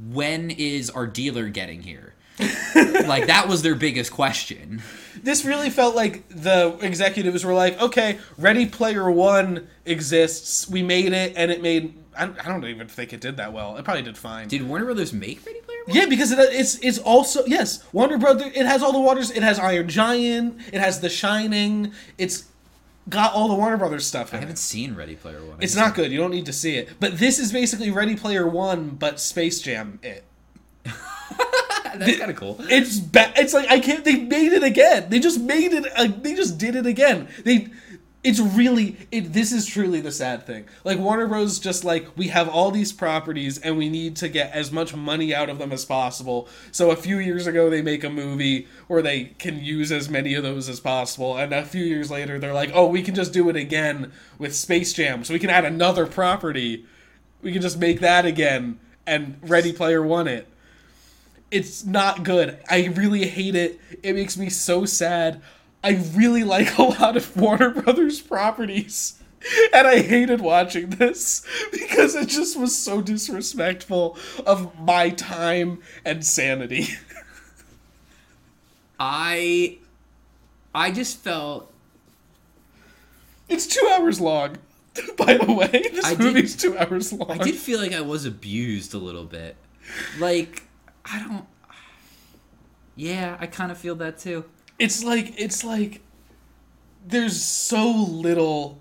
[0.08, 2.14] when is our dealer getting here?
[2.74, 4.82] Like that was their biggest question
[5.22, 10.68] this really felt like the executives were like, okay, Ready Player One exists.
[10.68, 11.94] We made it, and it made.
[12.16, 13.76] I I don't even think it did that well.
[13.76, 14.48] It probably did fine.
[14.48, 15.96] Did Warner Brothers make Ready Player One?
[15.96, 18.50] yeah, because it, it's it's also yes, Warner Brother.
[18.54, 19.30] It has all the waters.
[19.30, 20.60] It has Iron Giant.
[20.72, 21.92] It has The Shining.
[22.18, 22.44] It's
[23.08, 24.58] got all the Warner Brothers stuff I haven't it.
[24.58, 25.58] seen Ready Player One.
[25.60, 26.12] It's not good.
[26.12, 26.90] You don't need to see it.
[27.00, 29.98] But this is basically Ready Player One, but Space Jam.
[30.02, 30.24] It.
[32.06, 32.56] That's kind of cool.
[32.60, 34.04] It's ba- It's like I can't.
[34.04, 35.08] They made it again.
[35.08, 35.86] They just made it.
[35.96, 37.28] Uh, they just did it again.
[37.44, 37.68] They.
[38.24, 38.96] It's really.
[39.10, 39.32] It.
[39.32, 40.64] This is truly the sad thing.
[40.84, 41.58] Like Warner Bros.
[41.58, 45.34] Just like we have all these properties and we need to get as much money
[45.34, 46.48] out of them as possible.
[46.70, 50.34] So a few years ago they make a movie where they can use as many
[50.34, 53.32] of those as possible, and a few years later they're like, oh, we can just
[53.32, 55.24] do it again with Space Jam.
[55.24, 56.86] So we can add another property.
[57.42, 60.46] We can just make that again and Ready Player One it
[61.52, 62.58] it's not good.
[62.68, 63.78] I really hate it.
[64.02, 65.40] It makes me so sad.
[65.84, 69.18] I really like a lot of Warner Brothers properties.
[69.74, 76.24] And I hated watching this because it just was so disrespectful of my time and
[76.24, 76.86] sanity.
[79.00, 79.78] I
[80.74, 81.72] I just felt
[83.48, 84.58] It's two hours long,
[85.16, 85.86] by the way.
[85.92, 87.30] This I did- movie's two hours long.
[87.30, 89.56] I did feel like I was abused a little bit.
[90.18, 90.62] Like
[91.04, 91.44] I don't
[92.96, 94.44] Yeah, I kind of feel that too.
[94.78, 96.00] it's like it's like
[97.06, 98.78] there's so little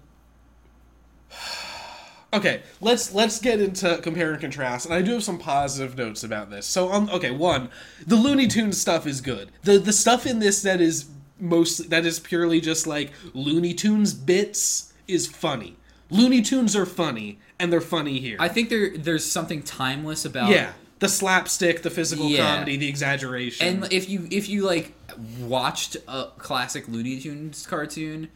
[2.34, 6.24] okay let's let's get into compare and contrast and i do have some positive notes
[6.24, 6.66] about this.
[6.66, 7.70] So um, okay one
[8.06, 9.52] the looney tunes stuff is good.
[9.64, 14.14] The the stuff in this that is mostly that is purely just like looney tunes
[14.14, 15.76] bits is funny.
[16.10, 18.38] Looney tunes are funny and they're funny here.
[18.40, 22.54] I think there there's something timeless about yeah the slapstick the physical Yeah.
[22.56, 24.94] comedy the exaggeration And if you if you like
[25.40, 28.30] watched a classic Looney Tunes cartoon,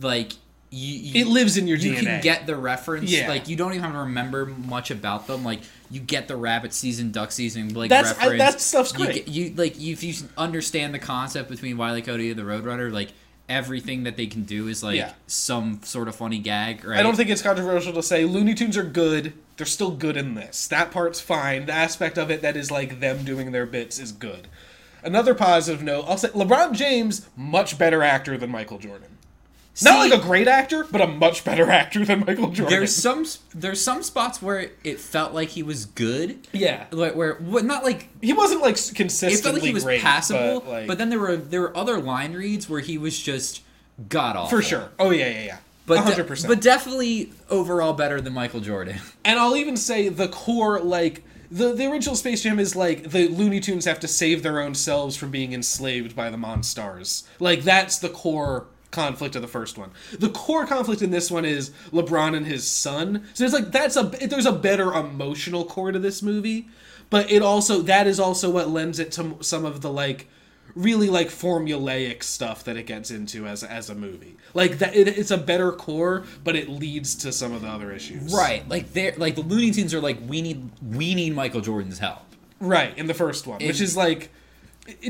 [0.00, 0.32] like
[0.70, 3.10] you, you it lives in your you dna can get the reference.
[3.10, 3.28] Yeah.
[3.28, 5.44] Like you don't even have to remember much about them.
[5.44, 5.60] Like
[5.90, 8.38] you get the rabbit season, duck season, like That's- I- reference.
[8.38, 9.14] that stuff's You great.
[9.14, 12.02] get- You, like you, if you understand the concept between Wile E.
[12.02, 13.10] Coyote and the Roadrunner, like
[13.48, 15.12] everything that they can do is like Yeah.
[15.26, 16.84] some sort of funny gag.
[16.84, 16.98] Right?
[16.98, 19.34] I don't think it's controversial to say Looney Tunes are good.
[19.56, 20.66] They're still good in this.
[20.68, 21.66] That part's fine.
[21.66, 24.48] The aspect of it that is like them doing their bits is good.
[25.04, 29.08] Another positive note, I'll say LeBron James, much better actor than Michael Jordan.
[29.82, 32.68] Not like a great actor, but a much better actor than Michael Jordan.
[32.78, 36.46] There's some there's some spots where it felt like he was good.
[36.52, 36.86] yeah.
[36.90, 39.34] Like where not like He wasn't like consistently.
[39.34, 41.76] it felt like he was great, passable, but, like, but then there were there were
[41.76, 43.62] other line reads where he was just
[44.10, 44.58] god awful.
[44.58, 44.90] for sure.
[44.98, 45.58] Oh yeah, yeah, yeah.
[45.98, 46.48] But hundred percent.
[46.48, 48.98] but definitely overall better than Michael Jordan.
[49.24, 53.28] And I'll even say the core, like the the original Space Jam is like the
[53.28, 57.24] Looney Tunes have to save their own selves from being enslaved by the Monstars.
[57.38, 59.90] Like that's the core conflict of the first one.
[60.18, 63.26] The core conflict in this one is LeBron and his son.
[63.34, 66.68] So it's like that's a there's a better emotional core to this movie,
[67.10, 70.28] but it also that is also what lends it to some of the like
[70.74, 74.36] really like formulaic stuff that it gets into as as a movie.
[74.54, 77.92] Like that it, it's a better core, but it leads to some of the other
[77.92, 78.32] issues.
[78.32, 78.68] Right.
[78.68, 82.20] Like they're like the Looney Tunes are like we need we need Michael Jordan's help.
[82.60, 84.30] Right, in the first one, which is like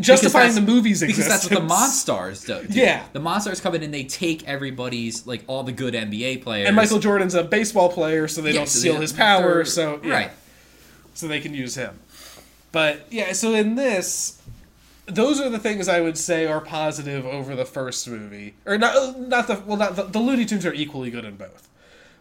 [0.00, 2.66] justifying the movie's Because that's what the Monstars do.
[2.66, 2.78] do.
[2.78, 3.04] Yeah.
[3.12, 6.66] The Monstars come in and they take everybody's like all the good NBA players.
[6.66, 9.64] And Michael Jordan's a baseball player, so they Yeah, don't so steal they- his power.
[9.64, 10.30] So yeah, Right.
[11.14, 11.98] so they can use him.
[12.70, 14.40] But yeah, so in this,
[15.06, 19.18] those are the things I would say are positive over the first movie, or not.
[19.18, 21.68] Not the well, not the, the Looney Tunes are equally good in both,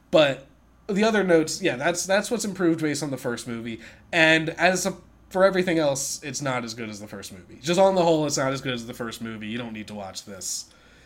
[0.10, 0.48] but
[0.88, 3.80] the other notes, yeah, that's that's what's improved based on the first movie,
[4.12, 4.96] and as a,
[5.30, 7.60] for everything else, it's not as good as the first movie.
[7.62, 9.48] Just on the whole, it's not as good as the first movie.
[9.48, 10.66] You don't need to watch this.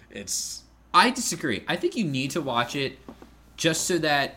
[0.10, 1.64] It's I disagree.
[1.68, 2.98] I think you need to watch it
[3.58, 4.36] just so that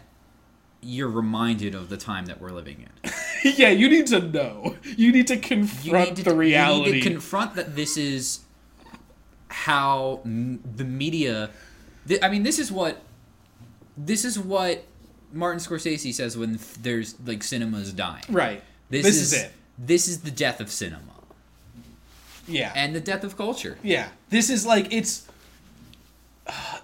[0.80, 3.10] you're reminded of the time that we're living in.
[3.56, 4.76] yeah, you need to know.
[4.96, 6.86] You need to confront need to, the reality.
[6.88, 8.40] You need to confront that this is
[9.48, 11.50] how m- the media.
[12.06, 13.02] Th- I mean, this is what
[13.96, 14.84] this is what
[15.32, 18.24] Martin Scorsese says when f- there's like cinema's dying.
[18.28, 18.62] right.
[18.90, 19.52] This, This is, is it.
[19.78, 21.02] This is the death of cinema
[22.46, 22.72] Yeah.
[22.74, 23.76] and the death of culture.
[23.82, 25.26] Yeah, this is like it's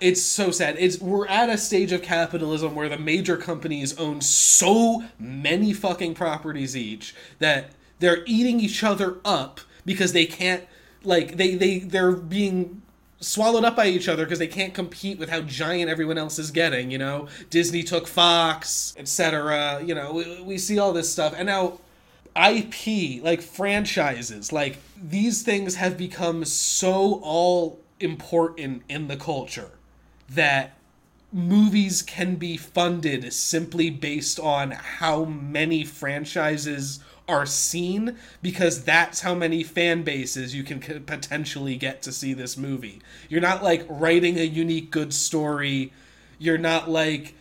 [0.00, 0.76] it's so sad.
[0.78, 6.14] It's we're at a stage of capitalism where the major companies own so many fucking
[6.14, 10.64] properties each that they're eating each other up because they can't
[11.02, 12.82] like they they they're being
[13.20, 16.50] swallowed up by each other because they can't compete with how giant everyone else is
[16.50, 17.26] getting, you know?
[17.48, 19.82] Disney took Fox, etc.
[19.82, 21.34] You know, we, we see all this stuff.
[21.36, 21.80] And now
[22.36, 29.70] IP, like franchises, like these things have become so all important in the culture
[30.28, 30.76] that
[31.32, 39.34] movies can be funded simply based on how many franchises are seen because that's how
[39.34, 43.00] many fan bases you can potentially get to see this movie.
[43.28, 45.92] You're not like writing a unique good story.
[46.38, 47.34] You're not like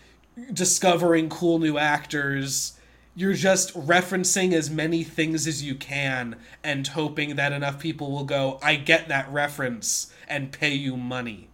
[0.52, 2.80] discovering cool new actors.
[3.16, 8.24] You're just referencing as many things as you can and hoping that enough people will
[8.24, 11.50] go, I get that reference and pay you money.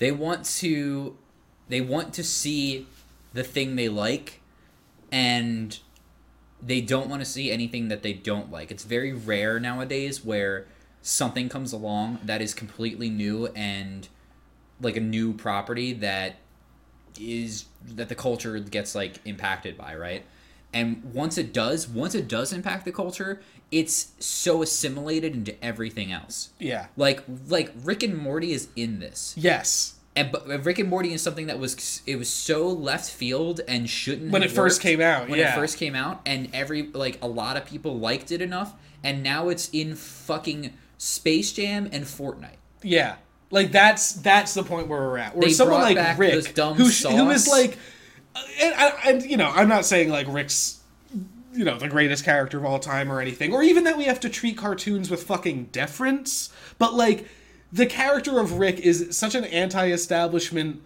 [0.00, 1.16] They want to
[1.68, 2.88] they want to see
[3.32, 4.40] the thing they like
[5.12, 5.78] and
[6.60, 8.70] they don't want to see anything that they don't like.
[8.72, 10.66] It's very rare nowadays where
[11.00, 14.08] something comes along that is completely new and
[14.80, 16.36] like a new property that
[17.18, 20.24] is that the culture gets like impacted by, right?
[20.72, 26.12] And once it does, once it does impact the culture, it's so assimilated into everything
[26.12, 26.50] else.
[26.58, 26.86] Yeah.
[26.96, 29.34] Like like Rick and Morty is in this.
[29.36, 29.94] Yes.
[30.16, 33.88] And but Rick and Morty is something that was it was so left field and
[33.88, 35.52] shouldn't When it first came out, When yeah.
[35.52, 39.22] it first came out, and every like a lot of people liked it enough, and
[39.22, 42.58] now it's in fucking Space Jam and Fortnite.
[42.82, 43.16] Yeah.
[43.50, 45.34] Like that's that's the point where we're at.
[45.34, 47.78] Where They someone like Rick, who who is like,
[48.34, 50.80] Uh, and, and, and you know, I'm not saying like Rick's,
[51.52, 54.20] you know, the greatest character of all time or anything, or even that we have
[54.20, 56.50] to treat cartoons with fucking deference.
[56.78, 57.26] But like,
[57.72, 60.82] the character of Rick is such an anti-establishment,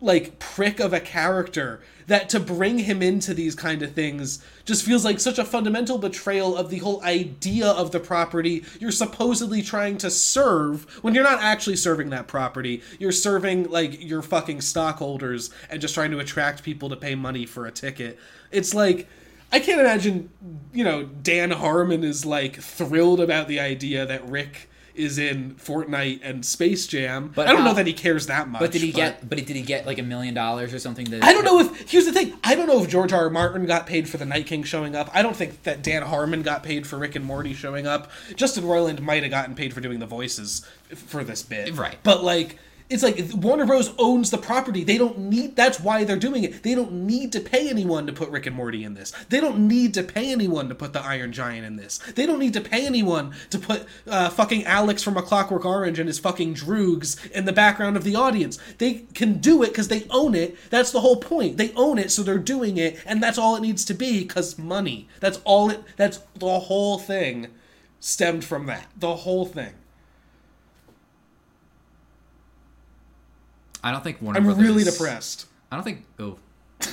[0.00, 4.84] like prick of a character that to bring him into these kind of things just
[4.84, 8.64] feels like such a fundamental betrayal of the whole idea of the property.
[8.78, 14.02] You're supposedly trying to serve when you're not actually serving that property you're serving like
[14.02, 18.18] your fucking stockholders and just trying to attract people to pay money for a ticket.
[18.50, 19.08] It's like
[19.52, 20.28] i can't imagine
[20.72, 26.20] you know dan harmon is like thrilled about the idea that rick is in Fortnite
[26.22, 27.32] and Space Jam.
[27.34, 28.60] But I don't how- know that he cares that much.
[28.60, 29.28] But did he get?
[29.28, 31.06] But did he get like a million dollars or something?
[31.06, 32.34] To, I don't know if here's the thing.
[32.42, 33.24] I don't know if George R.
[33.24, 33.30] R.
[33.30, 35.10] Martin got paid for the Night King showing up.
[35.14, 38.10] I don't think that Dan Harmon got paid for Rick and Morty showing up.
[38.36, 41.96] Justin Roiland might have gotten paid for doing the voices for this bit, Right.
[42.02, 43.92] But like, it's like Warner Bros.
[43.98, 44.84] owns the property.
[44.84, 45.56] They don't need.
[45.56, 46.62] That's why they're doing it.
[46.62, 49.12] They don't need to pay anyone to put Rick and Morty in this.
[49.28, 51.98] They don't need to pay anyone to put the Iron Giant in this.
[52.14, 55.98] They don't need to pay anyone to put uh, fucking Alex from A Clockwork Orange
[55.98, 58.58] and his fucking droogs in the background of the audience.
[58.78, 60.56] They can do it because they own it.
[60.70, 61.56] That's the whole point.
[61.56, 64.58] They own it, so they're doing it, and that's all it needs to be because
[64.58, 65.08] money.
[65.20, 65.82] That's all it.
[65.96, 67.48] That's the whole thing
[67.98, 68.86] stemmed from that.
[68.96, 69.74] The whole thing.
[73.86, 74.40] I don't think Warner.
[74.40, 75.46] I'm Brothers, really depressed.
[75.70, 76.04] I don't think.
[76.18, 76.38] Oh,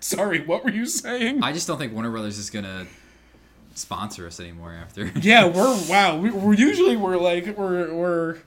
[0.00, 1.42] Sorry, what were you saying?
[1.42, 2.86] I just don't think Warner Brothers is gonna
[3.74, 5.06] sponsor us anymore after.
[5.22, 6.18] yeah, we're wow.
[6.18, 8.38] We, we're usually we're like we're we're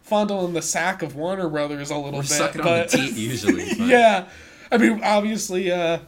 [0.00, 3.16] fondling the sack of Warner Brothers a little We're bit, sucking but on the teat
[3.16, 3.74] usually.
[3.74, 4.28] But yeah,
[4.72, 5.98] I mean obviously uh,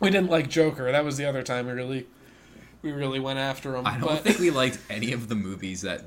[0.00, 0.90] we didn't like Joker.
[0.90, 2.08] That was the other time we really
[2.82, 3.86] we really went after him.
[3.86, 6.06] I don't but, think we liked any of the movies that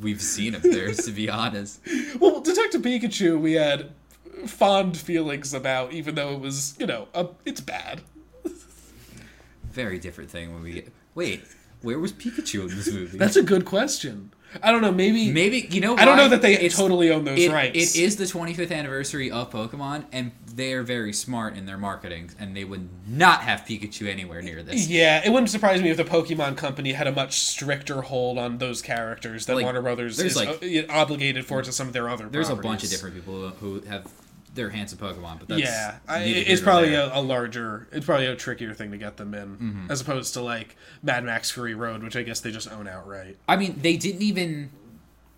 [0.00, 1.80] we've seen of theirs, to be honest.
[2.20, 3.90] well, Detective Pikachu we had
[4.46, 8.02] fond feelings about, even though it was you know a, it's bad.
[9.70, 10.92] Very different thing when we get.
[11.14, 11.42] Wait,
[11.82, 13.18] where was Pikachu in this movie?
[13.18, 14.32] That's a good question.
[14.62, 14.92] I don't know.
[14.92, 15.96] Maybe Maybe you know.
[15.96, 17.94] I don't know that they It's- totally own those it, rights.
[17.96, 22.56] It is the 25th anniversary of Pokemon, and they're very smart in their marketing, and
[22.56, 24.86] they would not have Pikachu anywhere near this.
[24.86, 28.58] Yeah, it wouldn't surprise me if the Pokemon Company had a much stricter hold on
[28.58, 32.28] those characters that Like, Warner Brothers is like- obligated for to some of their other.
[32.28, 34.06] There's a bunch of different people who have
[34.54, 38.26] their hands in Pokemon, but that's yeah, I, it's probably a, a larger, it's probably
[38.26, 39.90] a trickier thing to get them in, Mm-hmm.
[39.90, 43.36] as opposed to like Mad Max Fury Road, which I guess they just own outright.
[43.48, 44.70] I mean, they didn't even.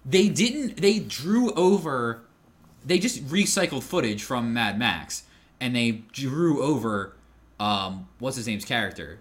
[0.05, 0.77] They didn't.
[0.81, 2.23] They drew over.
[2.85, 5.25] They just recycled footage from Mad Max,
[5.61, 7.17] and they drew over.
[7.59, 9.19] Um, what's his name's character?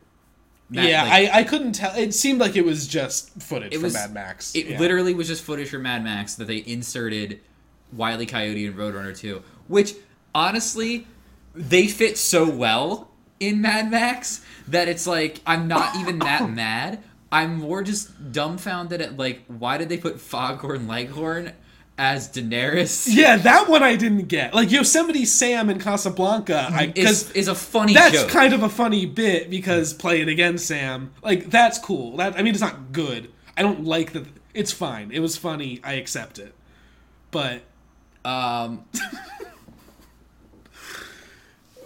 [0.70, 1.96] Matt- yeah, like, I, I couldn't tell.
[1.96, 4.54] It seemed like it was just footage from was- Mad Max.
[4.56, 4.80] It Yeah.
[4.80, 7.40] literally was just footage from Mad Max that they inserted
[7.94, 8.26] Wile E.
[8.26, 9.94] Coyote and Roadrunner 2, which
[10.34, 11.08] honestly
[11.54, 17.02] they fit so well in Mad Max that it's like I'm not even that mad.
[17.32, 21.54] I'm more just dumbfounded at like why did they put Foghorn Leghorn
[21.98, 23.08] as Daenerys?
[23.10, 24.54] Yeah, that one I didn't get.
[24.54, 28.30] Like Yosemite Sam in Casablanca, I Is, is a funny that's joke.
[28.30, 31.14] kind of a funny bit because play it again, Sam.
[31.24, 32.18] Like that's cool.
[32.18, 33.32] That I mean, it's not good.
[33.58, 34.26] I don't like that.
[34.54, 35.12] It's fine.
[35.12, 35.80] It was funny.
[35.84, 36.54] I accept it.
[37.32, 37.62] But
[38.26, 38.84] um,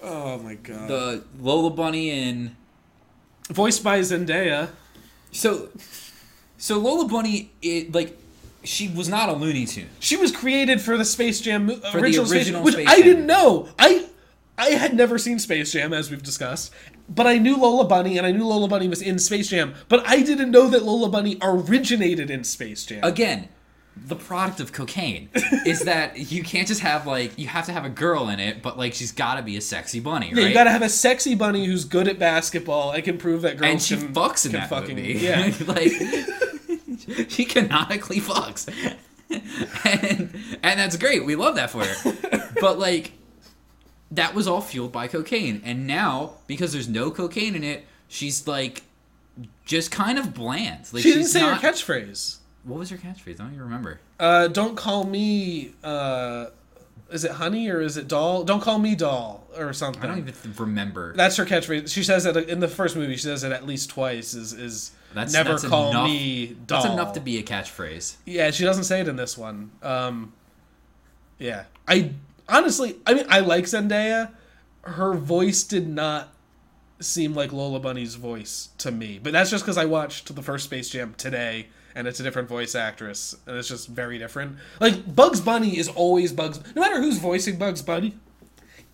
[0.01, 2.55] oh my god, the Lola Bunny and
[3.51, 4.69] voiced by Zendaya.
[5.31, 5.69] so
[6.57, 8.17] so Lola Bunny it like
[8.63, 9.89] she was not a Looney Tune.
[9.99, 12.87] She was created for the Space Jam mo- the original, Space original Jam, which Space
[12.87, 13.03] I Jam.
[13.05, 13.69] didn't know.
[13.77, 14.05] I
[14.57, 16.73] I had never seen Space Jam as we've discussed,
[17.07, 20.03] but I knew Lola Bunny and I knew Lola Bunny was in Space Jam, but
[20.07, 23.03] I didn't know that Lola Bunny originated in Space Jam.
[23.03, 23.47] again
[24.05, 25.29] the product of cocaine
[25.65, 28.61] is that you can't just have like you have to have a girl in it
[28.61, 30.89] but like she's got to be a sexy bunny Yeah, right you gotta have a
[30.89, 32.91] sexy bunny who's good at basketball.
[32.91, 35.51] I can prove that girls and she can, fucks in can that fucking movie yeah.
[35.67, 35.91] like
[37.29, 38.67] she canonically fucks
[39.85, 43.13] and and that's great we love that for her but like
[44.11, 48.47] that was all fueled by cocaine and now because there's no cocaine in it she's
[48.47, 48.81] like
[49.65, 52.37] just kind of bland like She didn't she's say not, her catchphrase.
[52.63, 56.47] What was your catchphrase i don't even remember Uh, don't call me uh,
[57.11, 58.43] is it honey or is it doll?
[58.43, 60.03] Don't call me doll or something.
[60.03, 61.15] I don't even remember.
[61.15, 61.91] That's her catchphrase.
[61.91, 63.15] She says it in the first movie.
[63.15, 64.33] She says it at least twice.
[64.33, 66.83] Is is That's never that's call enough, me doll.
[66.83, 68.17] That's enough to be a catchphrase.
[68.25, 69.71] Yeah, she doesn't say it in this one.
[69.81, 70.33] Um,
[71.39, 72.11] yeah, I
[72.47, 74.31] honestly, I mean, I like Zendaya.
[74.83, 76.29] Her voice did not
[76.99, 80.65] seem like Lola Bunny's voice to me, but that's just because I watched the first
[80.65, 84.57] Space Jam today, and it's a different voice actress, and it's just very different.
[84.79, 88.15] Like Bugs Bunny is always Bugs, no matter who's voicing Bugs Bunny.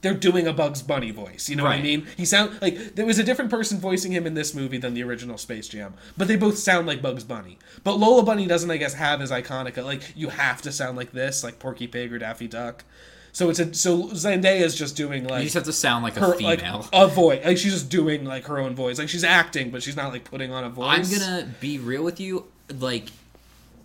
[0.01, 2.05] They're doing a Bugs Bunny voice, you know what I mean?
[2.15, 5.01] He sound like there was a different person voicing him in this movie than the
[5.01, 7.57] original Space Jam, but they both sound like Bugs Bunny.
[7.83, 9.77] But Lola Bunny doesn't, I guess, have as iconic.
[9.77, 12.83] a- Like you have to sound like this, like Porky Pig or Daffy Duck.
[13.31, 16.15] So it's a so Zendaya is just doing You like just have to sound like
[16.17, 16.81] a her female.
[16.81, 19.81] like a voice, like she's just doing like her own voice, like she's acting, but
[19.81, 21.11] she's not like putting on a voice.
[21.11, 22.45] I'm gonna be real with you.
[22.73, 23.09] Like,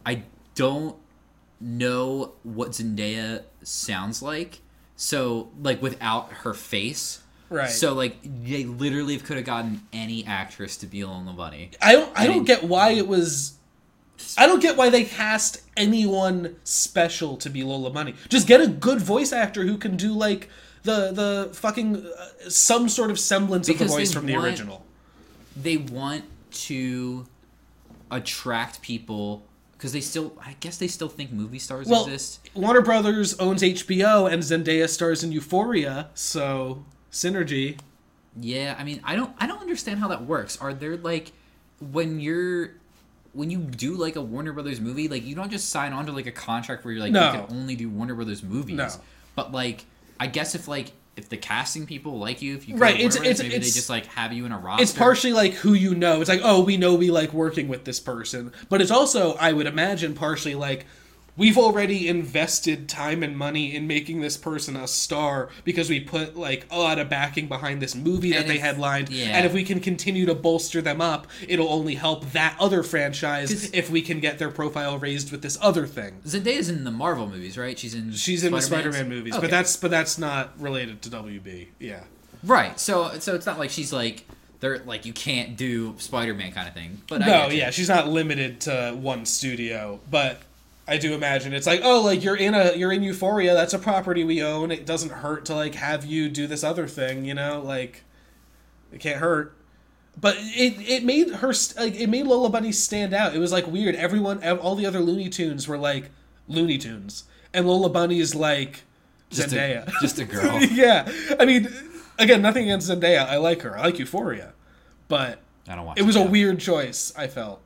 [0.05, 0.23] I
[0.55, 0.97] don't
[1.61, 4.61] know what Zendaya sounds like.
[4.97, 7.23] So, like, without her face.
[7.49, 7.69] Right.
[7.69, 11.71] So, like, they literally could have gotten any actress to be Lola Bunny.
[11.83, 13.55] I don't I don't get why it was.
[14.37, 18.15] I don't get why they cast anyone special to be Lola Bunny.
[18.29, 20.49] Just get a good voice actor who can do like
[20.85, 24.45] the the fucking uh, some sort of semblance Because of the voice from the want-
[24.47, 24.85] original.
[25.57, 27.27] They want to
[28.11, 32.47] attract people because they still, I guess, they still think movie stars Well, exist.
[32.55, 37.79] Warner Brothers owns HBO and Zendaya stars in Euphoria, so synergy.
[38.39, 40.61] Yeah, I mean, I don't, I don't understand how that works.
[40.61, 41.33] Are there like,
[41.91, 42.73] when you're,
[43.33, 46.13] when you do like a Warner Brothers movie, like you don't just sign on to
[46.13, 47.33] like a contract where you're like, No.
[47.33, 48.77] you can only do Warner Brothers movies.
[48.77, 48.89] No.
[49.35, 49.87] But like,
[50.19, 53.39] I guess if like if the casting people like you, if you Right, it's- it's-
[53.39, 54.83] maybe it's- they just like have you in a roster.
[54.83, 56.21] It's partially like who you know.
[56.21, 58.53] It's like, oh, we know we like working with this person.
[58.69, 60.87] But it's also, I would imagine, partially like
[61.41, 66.37] we've already invested time and money in making this person a star because we put
[66.37, 69.09] like a lot of backing behind this movie that And they if- headlined.
[69.09, 69.37] yeah.
[69.37, 73.71] And if we can continue to bolster them up, it'll only help that other franchise
[73.73, 76.21] if we can get their profile raised with this other thing.
[76.27, 77.79] Zendaya's in the Marvel movies, right?
[77.79, 78.13] She's in.
[78.13, 78.61] She's in the?
[78.61, 79.41] Spider-Man movies, Okay.
[79.41, 81.69] but that's but that's not related to WB.
[81.79, 82.01] Yeah.
[82.45, 82.79] right.
[82.79, 84.25] So so it's not like she's like
[84.61, 87.01] they're like you can't do Spider-Man kind of thing.
[87.09, 90.43] But No, yeah, she's not limited to one studio, but
[90.91, 93.79] I do imagine it's like, oh, like you're in a you're in Euphoria, that's a
[93.79, 94.71] property we own.
[94.73, 97.63] It doesn't hurt to like have you do this other thing, you know?
[97.65, 98.03] Like
[98.93, 99.57] it can't hurt.
[100.21, 103.35] But it it made her st- like it made Lola Bunny stand out.
[103.35, 103.95] It was like weird.
[103.95, 106.11] Everyone all the other Looney Tunes were like
[106.49, 107.25] Looney Tunes.
[107.55, 108.83] And Lola Bunny is like
[109.31, 109.87] Just Zendaya.
[109.87, 110.61] a, just a girl.
[110.61, 111.11] yeah.
[111.39, 111.69] I mean,
[112.19, 113.27] again, nothing against Zendaya.
[113.27, 113.79] I like her.
[113.79, 114.53] I like Euphoria.
[115.07, 115.99] But I don't watch.
[115.99, 117.13] it was a weird choice.
[117.17, 117.61] I felt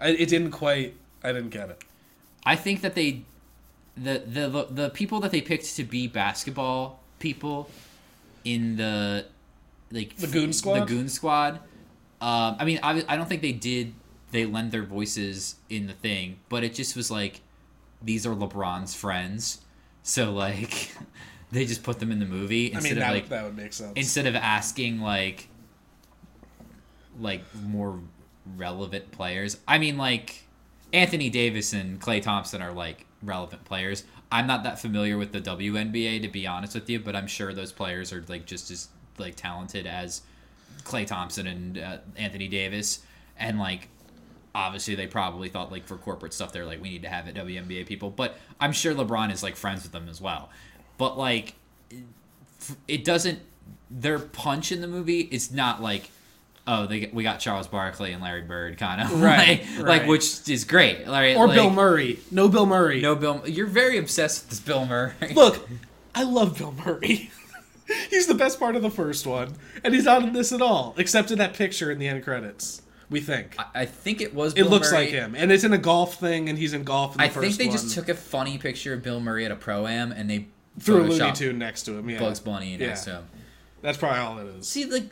[0.00, 0.94] I, it didn't quite.
[1.22, 1.82] I didn't get it.
[2.46, 3.22] I think that they,
[3.96, 7.70] the, the the people that they picked to be basketball people,
[8.44, 9.26] in the,
[9.90, 10.80] like The Goon Squad?
[10.80, 11.60] The Goon Squad.
[12.20, 13.94] Um, I mean, I, I don't think they did.
[14.30, 17.40] They lend their voices in the thing, but it just was like,
[18.02, 19.60] these are LeBron's friends,
[20.02, 20.92] so like,
[21.52, 23.56] they just put them in the movie I instead mean, that, of like that would
[23.56, 23.92] make sense.
[23.94, 25.48] instead of asking like
[27.20, 28.00] like more
[28.56, 29.58] relevant players.
[29.66, 30.44] I mean like
[30.94, 34.04] Anthony Davis and Klay Thompson are like relevant players.
[34.30, 37.52] I'm not that familiar with the WNBA to be honest with you, but I'm sure
[37.52, 38.88] those players are like just as
[39.18, 40.22] like talented as
[40.84, 43.00] Klay Thompson and uh, Anthony Davis
[43.36, 43.88] and like
[44.54, 47.34] obviously they probably thought like for corporate stuff they're like we need to have it
[47.34, 50.48] WNBA people, but I'm sure LeBron is like friends with them as well.
[50.96, 51.54] But like
[52.86, 53.40] it doesn't
[53.90, 56.10] their punch in the movie it's not like
[56.66, 59.86] oh they we got Charles Barkley and Larry Bird kind of Right, like, right.
[60.00, 62.18] like which is great Larry, or like, Bill Murray.
[62.30, 63.00] No Bill Murray.
[63.00, 65.68] no Bill you're very obsessed with this Bill Murray Look,
[66.14, 67.30] I love Bill Murray.
[68.10, 70.94] he's the best part of the first one, and he's not in this at all,
[70.96, 72.80] except in that picture in the end credits.
[73.10, 75.04] We think I, I think it was it looks Murray.
[75.04, 77.12] like him, and it's in a golf thing, and he's in golf.
[77.12, 77.72] In the I think they one.
[77.76, 80.46] just took a funny picture of Bill Murray at a pro am and they
[80.80, 82.08] threw a Looney Tune next to him.
[82.08, 82.86] Yeah, Bugs Bunny Yeah.
[82.86, 83.24] next to him.
[83.82, 84.66] That's probably all it is.
[84.66, 85.04] See, like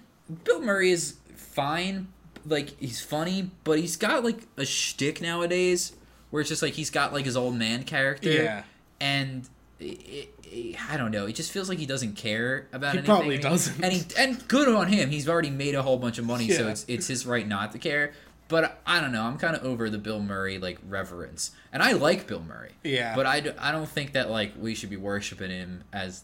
[0.44, 1.16] Bill Murray is
[1.52, 2.08] fine,
[2.46, 5.92] like he's funny, but he's got like a shtick nowadays
[6.30, 8.30] where it's just like he's got like his old man character.
[8.32, 8.62] Yeah.
[9.00, 9.48] and
[9.80, 11.26] it, it, I don't know.
[11.26, 13.14] It just feels like he doesn't care about He anything.
[13.16, 13.82] probably doesn't.
[13.82, 15.10] And he and good on him.
[15.10, 17.78] He's already made a whole bunch of money, so it's it's his right not to
[17.78, 18.12] care.
[18.48, 19.22] But I don't know.
[19.22, 22.72] I'm kind of over the Bill Murray like reverence, and I like Bill Murray.
[22.84, 23.16] Yeah.
[23.16, 26.22] But I, d- I don't think that like we should be worshiping him as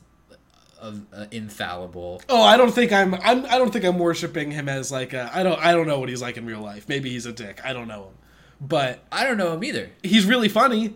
[0.81, 2.23] a, a uh, infallible.
[2.29, 3.15] Oh, I don't think I'm.
[3.15, 3.47] I'm.
[3.47, 5.31] I don't think I'm worshiping him as like a.
[5.33, 5.59] I don't.
[5.59, 6.89] I don't know what he's like in real life.
[6.89, 7.61] Maybe he's a dick.
[7.65, 8.15] I don't know him,
[8.61, 9.91] but I don't know him either.
[10.03, 10.95] he's really funny.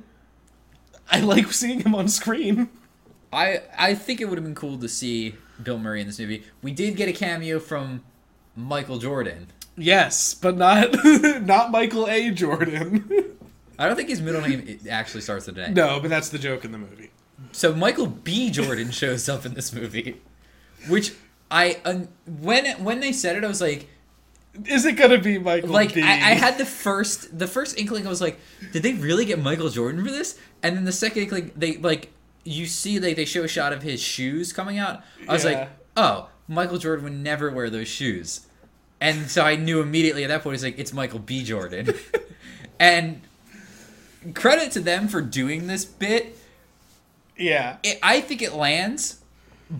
[1.10, 2.68] I like seeing him on screen.
[3.32, 6.44] I I think it would have been cool to see Bill Murray in this movie.
[6.62, 8.02] We did get a cameo from
[8.56, 9.48] Michael Jordan.
[9.76, 10.90] Yes, but not
[11.42, 12.30] not Michael A.
[12.30, 13.38] Jordan.
[13.78, 15.74] I don't think his middle name actually starts with an A.
[15.74, 17.10] no, but that's the joke in the movie.
[17.52, 18.50] So Michael B.
[18.50, 20.20] Jordan shows up in this movie,
[20.88, 21.12] which
[21.50, 23.88] I um, when when they said it, I was like,
[24.66, 25.68] Is it gonna be Michael?
[25.70, 28.06] like I had the first the first inkling.
[28.06, 28.38] I was like,
[28.72, 30.38] did they really get Michael Jordan for this?
[30.62, 32.10] And then the second inkling, they like
[32.44, 35.02] you see like they show a shot of his shoes coming out.
[35.28, 35.50] I was Yeah.
[35.50, 38.46] like, oh, Michael Jordan would never wear those shoes,
[39.00, 40.54] and so I knew immediately at that point.
[40.54, 41.44] It's like it's Michael B.
[41.44, 41.94] Jordan,
[42.80, 43.20] and
[44.34, 46.38] credit to them for doing this bit.
[47.42, 47.76] Yeah.
[47.82, 49.20] It, I think it lands,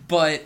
[0.08, 0.42] but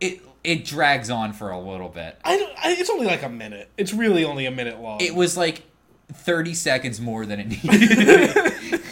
[0.00, 2.18] it it drags on for a little bit.
[2.24, 2.54] I.
[2.62, 3.68] I, it's only like a minute.
[3.76, 5.00] It's really only a minute long.
[5.00, 5.62] It was like
[6.12, 7.62] thirty seconds more than it needed.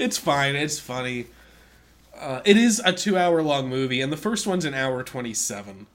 [0.00, 0.56] it's fine.
[0.56, 1.26] It's funny.
[2.18, 5.86] Uh, it is a two-hour-long movie, and the first one's an hour twenty-seven.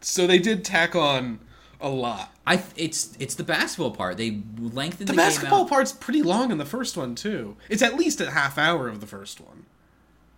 [0.00, 1.40] So they did tack on
[1.80, 2.34] a lot.
[2.46, 4.16] I it's it's the basketball part.
[4.16, 7.56] They lengthened The the, basketball part's pretty long in the first one too.
[7.68, 9.66] It's at least a half hour of the first one.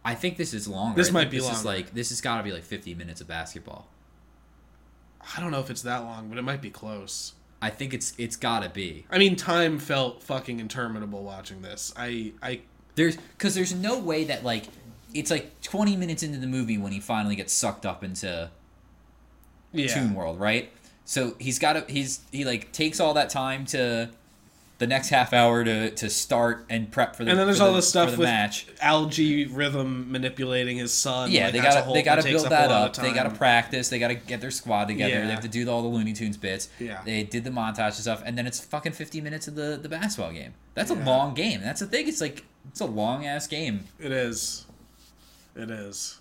[0.07, 0.97] I think this is longer.
[0.97, 3.27] This might be This is like this has got to be like fifty minutes of
[3.27, 3.89] basketball.
[5.37, 7.33] I don't know if it's that long, but it might be close.
[7.61, 9.05] I think it's it's got to be.
[9.11, 11.93] I mean, time felt fucking interminable watching this.
[11.97, 12.61] I I
[12.95, 14.67] There's because there's no way that like
[15.13, 18.49] it's like twenty minutes into the movie when he finally gets sucked up into
[19.73, 19.93] yeah.
[19.93, 20.71] Toon World, right?
[21.05, 24.11] So he's got to he's he like takes all that time to
[24.79, 27.71] the next half hour to to start and prep for the And then there's all
[27.71, 28.67] the, this stuff the with match.
[28.81, 31.31] Al-G Rhythm manipulating his son.
[31.31, 32.97] Yeah, Like, they got to they got to build up that up.
[32.97, 33.89] They got to practice.
[33.89, 35.15] They got to get their squad together.
[35.15, 35.25] Yeah.
[35.25, 36.69] They have to do all the Looney Tunes bits.
[36.79, 37.01] Yeah.
[37.05, 39.89] They did the montage and stuff, and then it's fucking 50 minutes of the the
[39.89, 40.55] basketball game.
[40.75, 41.61] That's a long game.
[41.63, 42.07] That's the thing.
[42.07, 43.85] It's like it's a long ass game.
[43.99, 44.67] It is.
[45.55, 46.21] It is.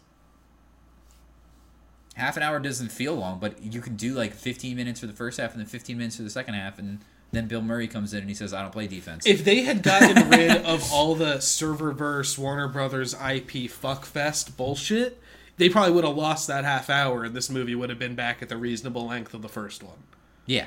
[2.16, 5.14] Half an hour doesn't feel long, but you can do like 15 minutes for the
[5.14, 7.00] first half and then 15 minutes for the second half, and
[7.32, 9.84] then Bill Murray comes in and he says, "I don't play defense." If they had
[9.84, 15.22] gotten rid of all the serververse Warner Brothers IP fuckfest bullshit,
[15.58, 18.42] they probably would have lost that half hour, and this movie would have been back
[18.42, 19.98] at the reasonable length of the first one.
[20.46, 20.66] yeah.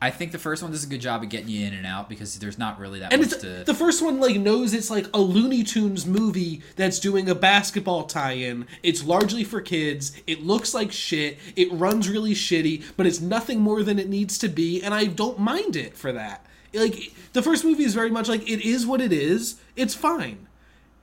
[0.00, 2.08] I think the first one does a good job of getting you in and out
[2.08, 3.64] because there's not really that And much to.
[3.64, 8.04] the first one like knows it's like a Looney Tunes movie that's doing a basketball
[8.04, 8.66] tie-in.
[8.84, 10.12] It's largely for kids.
[10.28, 11.38] It looks like shit.
[11.56, 15.06] It runs really shitty, but it's nothing more than it needs to be, and I
[15.06, 16.46] don't mind it for that.
[16.72, 19.60] Like the first movie is very much like it is what it is.
[19.74, 20.46] It's fine.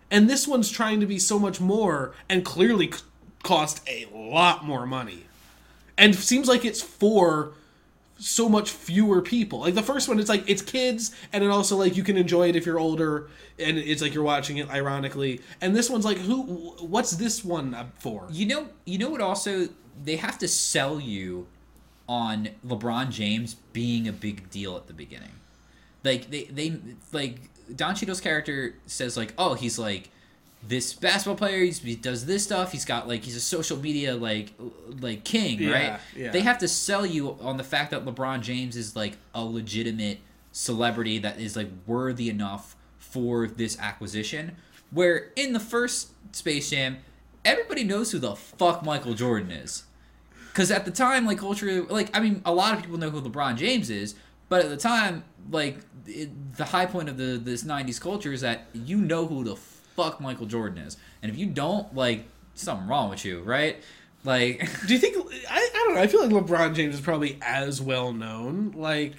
[0.10, 3.02] And this one's trying to be so much more and clearly c-
[3.44, 5.26] cost a lot more money.
[5.98, 7.54] And seems like it's for
[8.18, 9.60] so much fewer people.
[9.60, 12.50] Like the first one, it's like it's kids, and it also like you can enjoy
[12.50, 15.42] it if you're older, and it's like you're watching it ironically.
[15.62, 16.44] And this one's like, who?
[16.80, 18.28] What's this one for?
[18.32, 19.22] You know, you know what?
[19.22, 19.68] Also,
[20.04, 21.48] they have to sell you
[22.08, 25.32] on LeBron James being a big deal at the beginning.
[26.04, 26.78] Like they, they
[27.12, 30.12] like Don Cheadle's character says like, oh, he's like
[30.68, 31.64] this basketball player.
[31.64, 32.72] He's, he does this stuff.
[32.72, 34.54] He's got like he's a social media like
[35.00, 36.00] like king, Yeah, right?
[36.16, 36.32] yeah.
[36.32, 40.20] They have to sell you on the fact that LeBron James is like a legitimate
[40.52, 44.56] celebrity that is like worthy enough for this acquisition.
[44.92, 46.98] Where in the first Space Jam,
[47.44, 49.84] everybody knows who the fuck Michael Jordan is.
[50.52, 53.22] Because at the time, like culture, like I mean, a lot of people know who
[53.22, 54.16] LeBron James is,
[54.48, 58.40] but at the time, like it, the high point of the this '90s culture is
[58.42, 59.58] that you know who the
[59.96, 63.78] fuck Michael Jordan is, and if you don't, like something wrong with you, right?
[64.24, 65.18] Like, Do you think?
[65.50, 66.02] I, I don't know.
[66.02, 68.74] I feel like LeBron James is probably as well known.
[68.76, 69.16] Like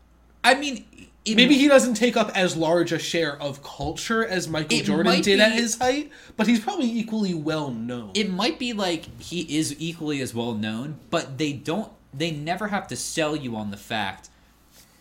[0.44, 0.84] I mean,
[1.24, 5.20] it, maybe he doesn't take up as large a share of culture as Michael Jordan
[5.22, 8.10] did be- at his height, but he's probably equally well known.
[8.14, 11.90] it might be like he is equally as well known, but they don't.
[12.12, 14.30] They never have to sell you on the fact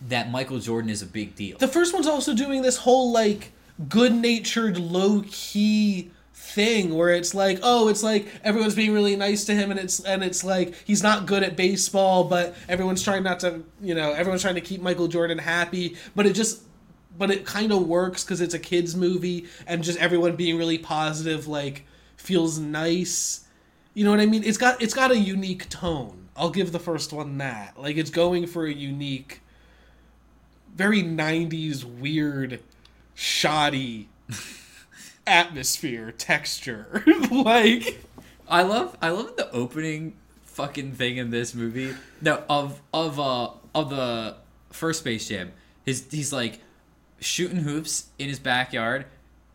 [0.08, 1.58] that Michael Jordan is a big deal.
[1.58, 3.52] the first one's also doing this whole like
[3.88, 6.12] good-natured low-key
[6.50, 10.00] thing where it's like oh it's like everyone's being really nice to him and it's
[10.00, 14.12] and it's like he's not good at baseball but everyone's trying not to you know
[14.14, 15.96] everyone's trying to keep Michael Jordan happy.
[16.16, 16.64] But it just
[17.18, 20.80] but it kind of works cuz it's a kids movie and just everyone being really
[20.80, 21.86] positive like
[22.18, 23.42] feels nice.
[23.94, 24.44] You know what I mean?
[24.44, 26.30] It's got it's got a unique tone.
[26.36, 27.80] I'll give the first one that.
[27.80, 29.42] Like it's going for a unique
[30.76, 32.60] very 90s weird
[33.20, 34.08] shoddy
[35.28, 38.02] atmosphere texture like
[38.48, 41.94] I love I love the opening fucking thing in this movie.
[42.22, 44.38] No, of of uh of the
[44.72, 45.52] first Space Jam.
[45.86, 46.60] His he's like
[47.20, 49.06] shooting hoops in his backyard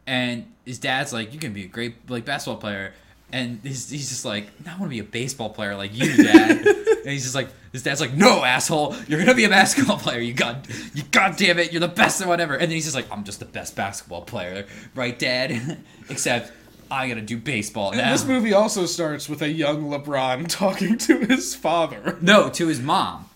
[0.07, 2.93] and his dad's like, "You can be a great like basketball player,"
[3.33, 6.67] and he's, he's just like, "I want to be a baseball player like you, dad."
[7.05, 10.21] and he's just like, his dad's like, "No, asshole, you're gonna be a basketball player.
[10.21, 13.11] You god, you goddamn it, you're the best or whatever." And then he's just like,
[13.13, 15.79] "I'm just the best basketball player, right, dad?"
[16.09, 16.53] Except
[16.91, 18.01] I gotta do baseball now.
[18.01, 22.17] And This movie also starts with a young LeBron talking to his father.
[22.21, 23.29] no, to his mom.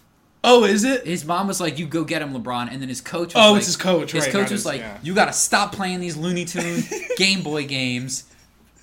[0.44, 1.04] Oh, is it?
[1.04, 3.34] His mom was like, "You go get him, LeBron," and then his coach.
[3.34, 4.98] Was Oh, like, it's his coach, His right, coach was his- like, yeah.
[5.02, 6.84] "You got to stop playing these Looney Tune
[7.16, 8.24] Game Boy games.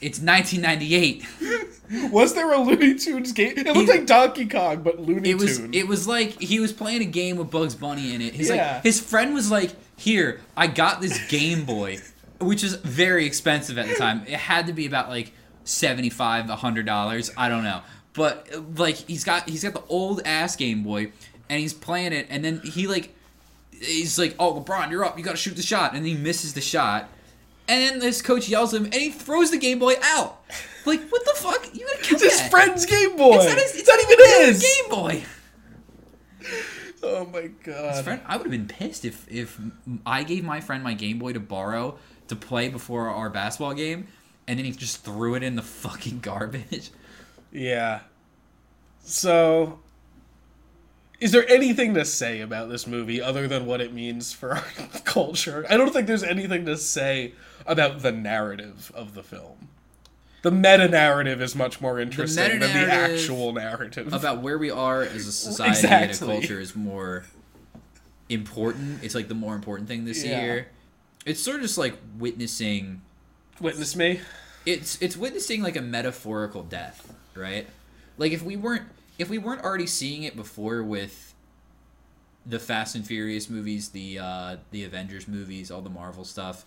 [0.02, 1.24] It's 1998."
[2.12, 3.54] Was there a Looney Tunes game?
[3.58, 5.74] It looked He- like Donkey Kong, but Looney It was Tune.
[5.74, 8.34] it was like he was playing a game with Bugs Bunny in it.
[8.34, 8.74] He's Yeah.
[8.76, 12.00] like his friend was like, "Here, I got this Game Boy,
[12.42, 14.24] which is very expensive at the time.
[14.26, 15.32] It had to be about like
[15.64, 17.82] 75 100 dollars, I don't know.
[18.14, 21.12] But like he's got he's got the old ass Game Boy
[21.50, 23.14] and he's playing it and then he like
[23.80, 25.18] he's like, "Oh, LeBron, you're up.
[25.20, 27.10] You got to shoot the shot." And he misses the shot.
[27.68, 30.44] And then this coach yells at him and he throws the Game Boy out.
[30.86, 31.74] Like, what the fuck?
[31.74, 32.52] You gotta kill it's his that.
[32.52, 33.38] friend's Game Boy.
[33.38, 34.62] It's not, his, it's not even his.
[34.62, 35.24] Game Boy.
[37.04, 37.96] Oh my god.
[37.96, 39.60] His friend, I would have been pissed if if
[40.06, 41.98] I gave my friend my Game Boy to borrow
[42.28, 44.08] to play before our basketball game,
[44.48, 46.90] and then he just threw it in the fucking garbage.
[47.52, 48.02] Yeah.
[49.04, 49.80] So,
[51.20, 54.62] is there anything to say about this movie other than what it means for our
[55.06, 55.66] culture?
[55.70, 57.34] I don't think there's anything to say
[57.66, 59.70] about the narrative of the film.
[60.42, 64.14] The meta narrative is much more interesting than the actual narrative.
[64.14, 66.28] About where we are as a society Exactly.
[66.36, 67.26] and a culture is more
[68.30, 69.04] important.
[69.04, 70.42] It's like the more important thing this Yeah.
[70.44, 70.68] year.
[71.26, 73.02] It's sort of just like witnessing.
[73.60, 74.20] Witness me.
[74.66, 77.68] It's it's witnessing like a metaphorical death, right?
[78.18, 78.84] Like if we weren't
[79.18, 81.34] if we weren't already seeing it before with
[82.46, 86.66] the Fast and Furious movies, the uh, the Avengers movies, all the Marvel stuff.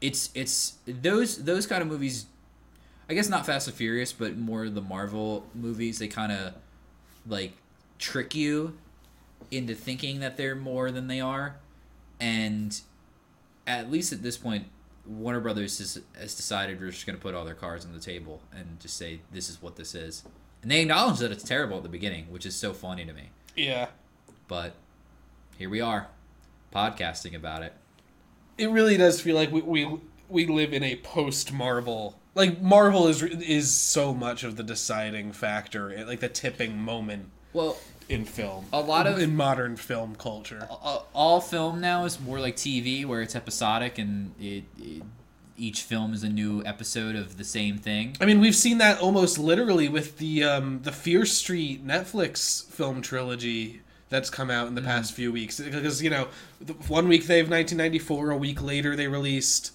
[0.00, 2.26] It's it's those those kind of movies.
[3.08, 5.98] I guess not Fast and Furious, but more the Marvel movies.
[5.98, 6.54] They kind of
[7.26, 7.52] like
[7.98, 8.76] trick you
[9.50, 11.56] into thinking that they're more than they are,
[12.18, 12.80] and
[13.66, 14.66] at least at this point,
[15.06, 18.00] Warner Brothers has, has decided we're just going to put all their cards on the
[18.00, 20.24] table and just say this is what this is,
[20.64, 23.28] and they acknowledge that it's terrible at the beginning, which is so funny to me.
[23.54, 23.88] Yeah.
[24.48, 24.74] But
[25.58, 26.08] here we are,
[26.74, 27.74] podcasting about it.
[28.56, 29.98] It really does feel like we we,
[30.30, 32.18] we live in a post Marvel.
[32.34, 37.26] Like Marvel is is so much of the deciding factor, eh, like the tipping moment
[37.52, 37.76] Well,
[38.08, 38.64] in film.
[38.72, 40.66] A lot of- in modern film culture.
[40.70, 45.02] all film now is more like TV, where it's episodic and it, it
[45.56, 48.16] each film is a new episode of the same thing.
[48.20, 53.02] I mean, we've seen that almost literally with the um, the Fear Street Netflix film
[53.02, 55.60] trilogy that's come out in the past few weeks.
[55.60, 56.28] Because you know,
[56.88, 59.72] one week they have 1994, a week later they released.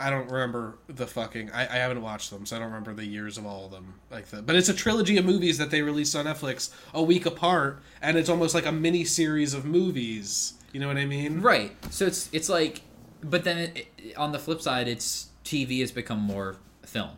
[0.00, 1.50] I don't remember the fucking.
[1.50, 3.94] I, I haven't watched them, so I don't remember the years of all of them
[4.10, 4.46] like that.
[4.46, 8.16] But it's a trilogy of movies that they released on Netflix a week apart, and
[8.16, 10.54] it's almost like a mini series of movies.
[10.72, 11.40] You know what I mean?
[11.40, 11.72] Right.
[11.92, 12.82] So it's it's like,
[13.22, 17.10] but then it, it- on the flip side, it's TV has become more film.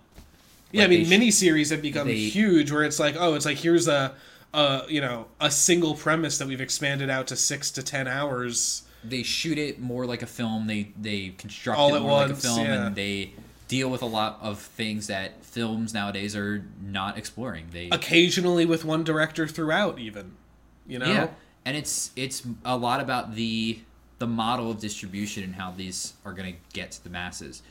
[0.73, 3.57] Yeah, I mean, they miniseries have become they- huge, where it's like, oh, it's like
[3.59, 4.15] here's a,
[4.55, 8.83] a, you know, a single premise that we've expanded out to six to ten hours.
[9.03, 10.67] They shoot it more like a film.
[10.67, 12.87] They they construct All it more like a once, film, yeah.
[12.87, 13.33] and they
[13.69, 17.67] deal with a lot of things that films nowadays are not exploring.
[17.73, 20.33] They Occasionally with one director throughout, even,
[20.87, 21.07] you know.
[21.07, 21.29] Yeah,
[21.65, 23.81] and it's it's a lot about the
[24.21, 27.63] the model of distribution and how these are going to get to the masses.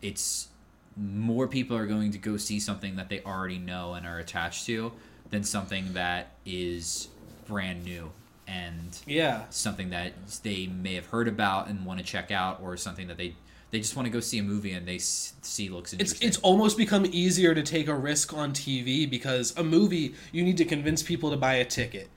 [0.00, 0.48] It's
[0.96, 4.64] more people are going to go see something that they already know and are attached
[4.66, 4.92] to
[5.30, 7.08] than something that is
[7.46, 8.10] brand new
[8.46, 9.42] and Yeah.
[9.50, 10.12] something that
[10.44, 13.34] they may have heard about and want to check out or something that they
[13.72, 16.78] they just want to go see a movie and they see looks It's it's almost
[16.78, 21.02] become easier to take a risk on TV because a movie you need to convince
[21.02, 22.08] people to buy a ticket.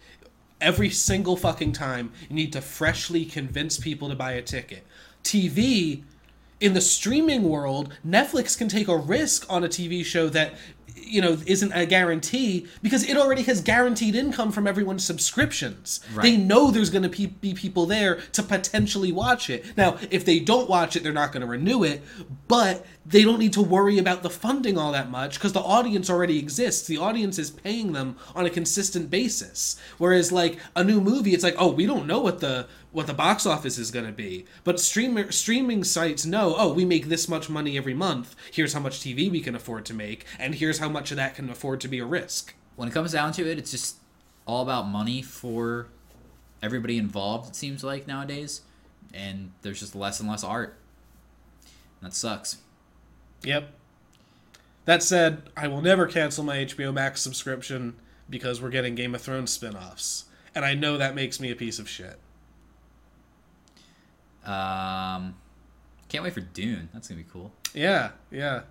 [0.62, 4.86] Every single fucking time you need to freshly convince people to buy a ticket.
[5.24, 6.04] TV
[6.60, 10.56] in the streaming world, Netflix can take a risk on a TV show that
[11.04, 16.00] you know isn't a guarantee because it already has guaranteed income from everyone's subscriptions.
[16.24, 19.66] They know there's going to pe- be people there to potentially watch it.
[19.78, 22.02] Now, if they don't watch it, they're not going to renew it,
[22.48, 26.10] but they don't need to worry about the funding all that much because the audience
[26.10, 26.88] already exists.
[26.88, 29.80] The audience is paying them on a consistent basis.
[29.98, 33.14] Whereas like a new movie, it's like, "Oh, we don't know what the what the
[33.14, 34.46] box office is going to be.
[34.64, 38.36] But streamer streaming sites know, oh, we make this much money every month.
[38.52, 41.36] Here's how much TV we can afford to make, and here's how much of that
[41.36, 42.54] can afford to be a risk.
[42.76, 43.98] When it comes down to it, it's just
[44.46, 45.88] all about money for
[46.64, 47.50] everybody involved.
[47.50, 48.62] It seems like nowadays,
[49.14, 50.78] and there's just less and less art.
[52.02, 52.58] And that sucks.
[53.44, 53.74] Yep.
[54.86, 57.96] That said, I will never cancel my HBO Max subscription
[58.30, 60.26] because we're getting Game of Thrones spin-offs.
[60.56, 62.18] And I know that makes me a piece of shit.
[64.50, 65.36] Um,
[66.08, 66.90] can't wait for Dune.
[66.92, 67.52] That's gonna be cool.
[67.74, 68.62] Yeah, yeah.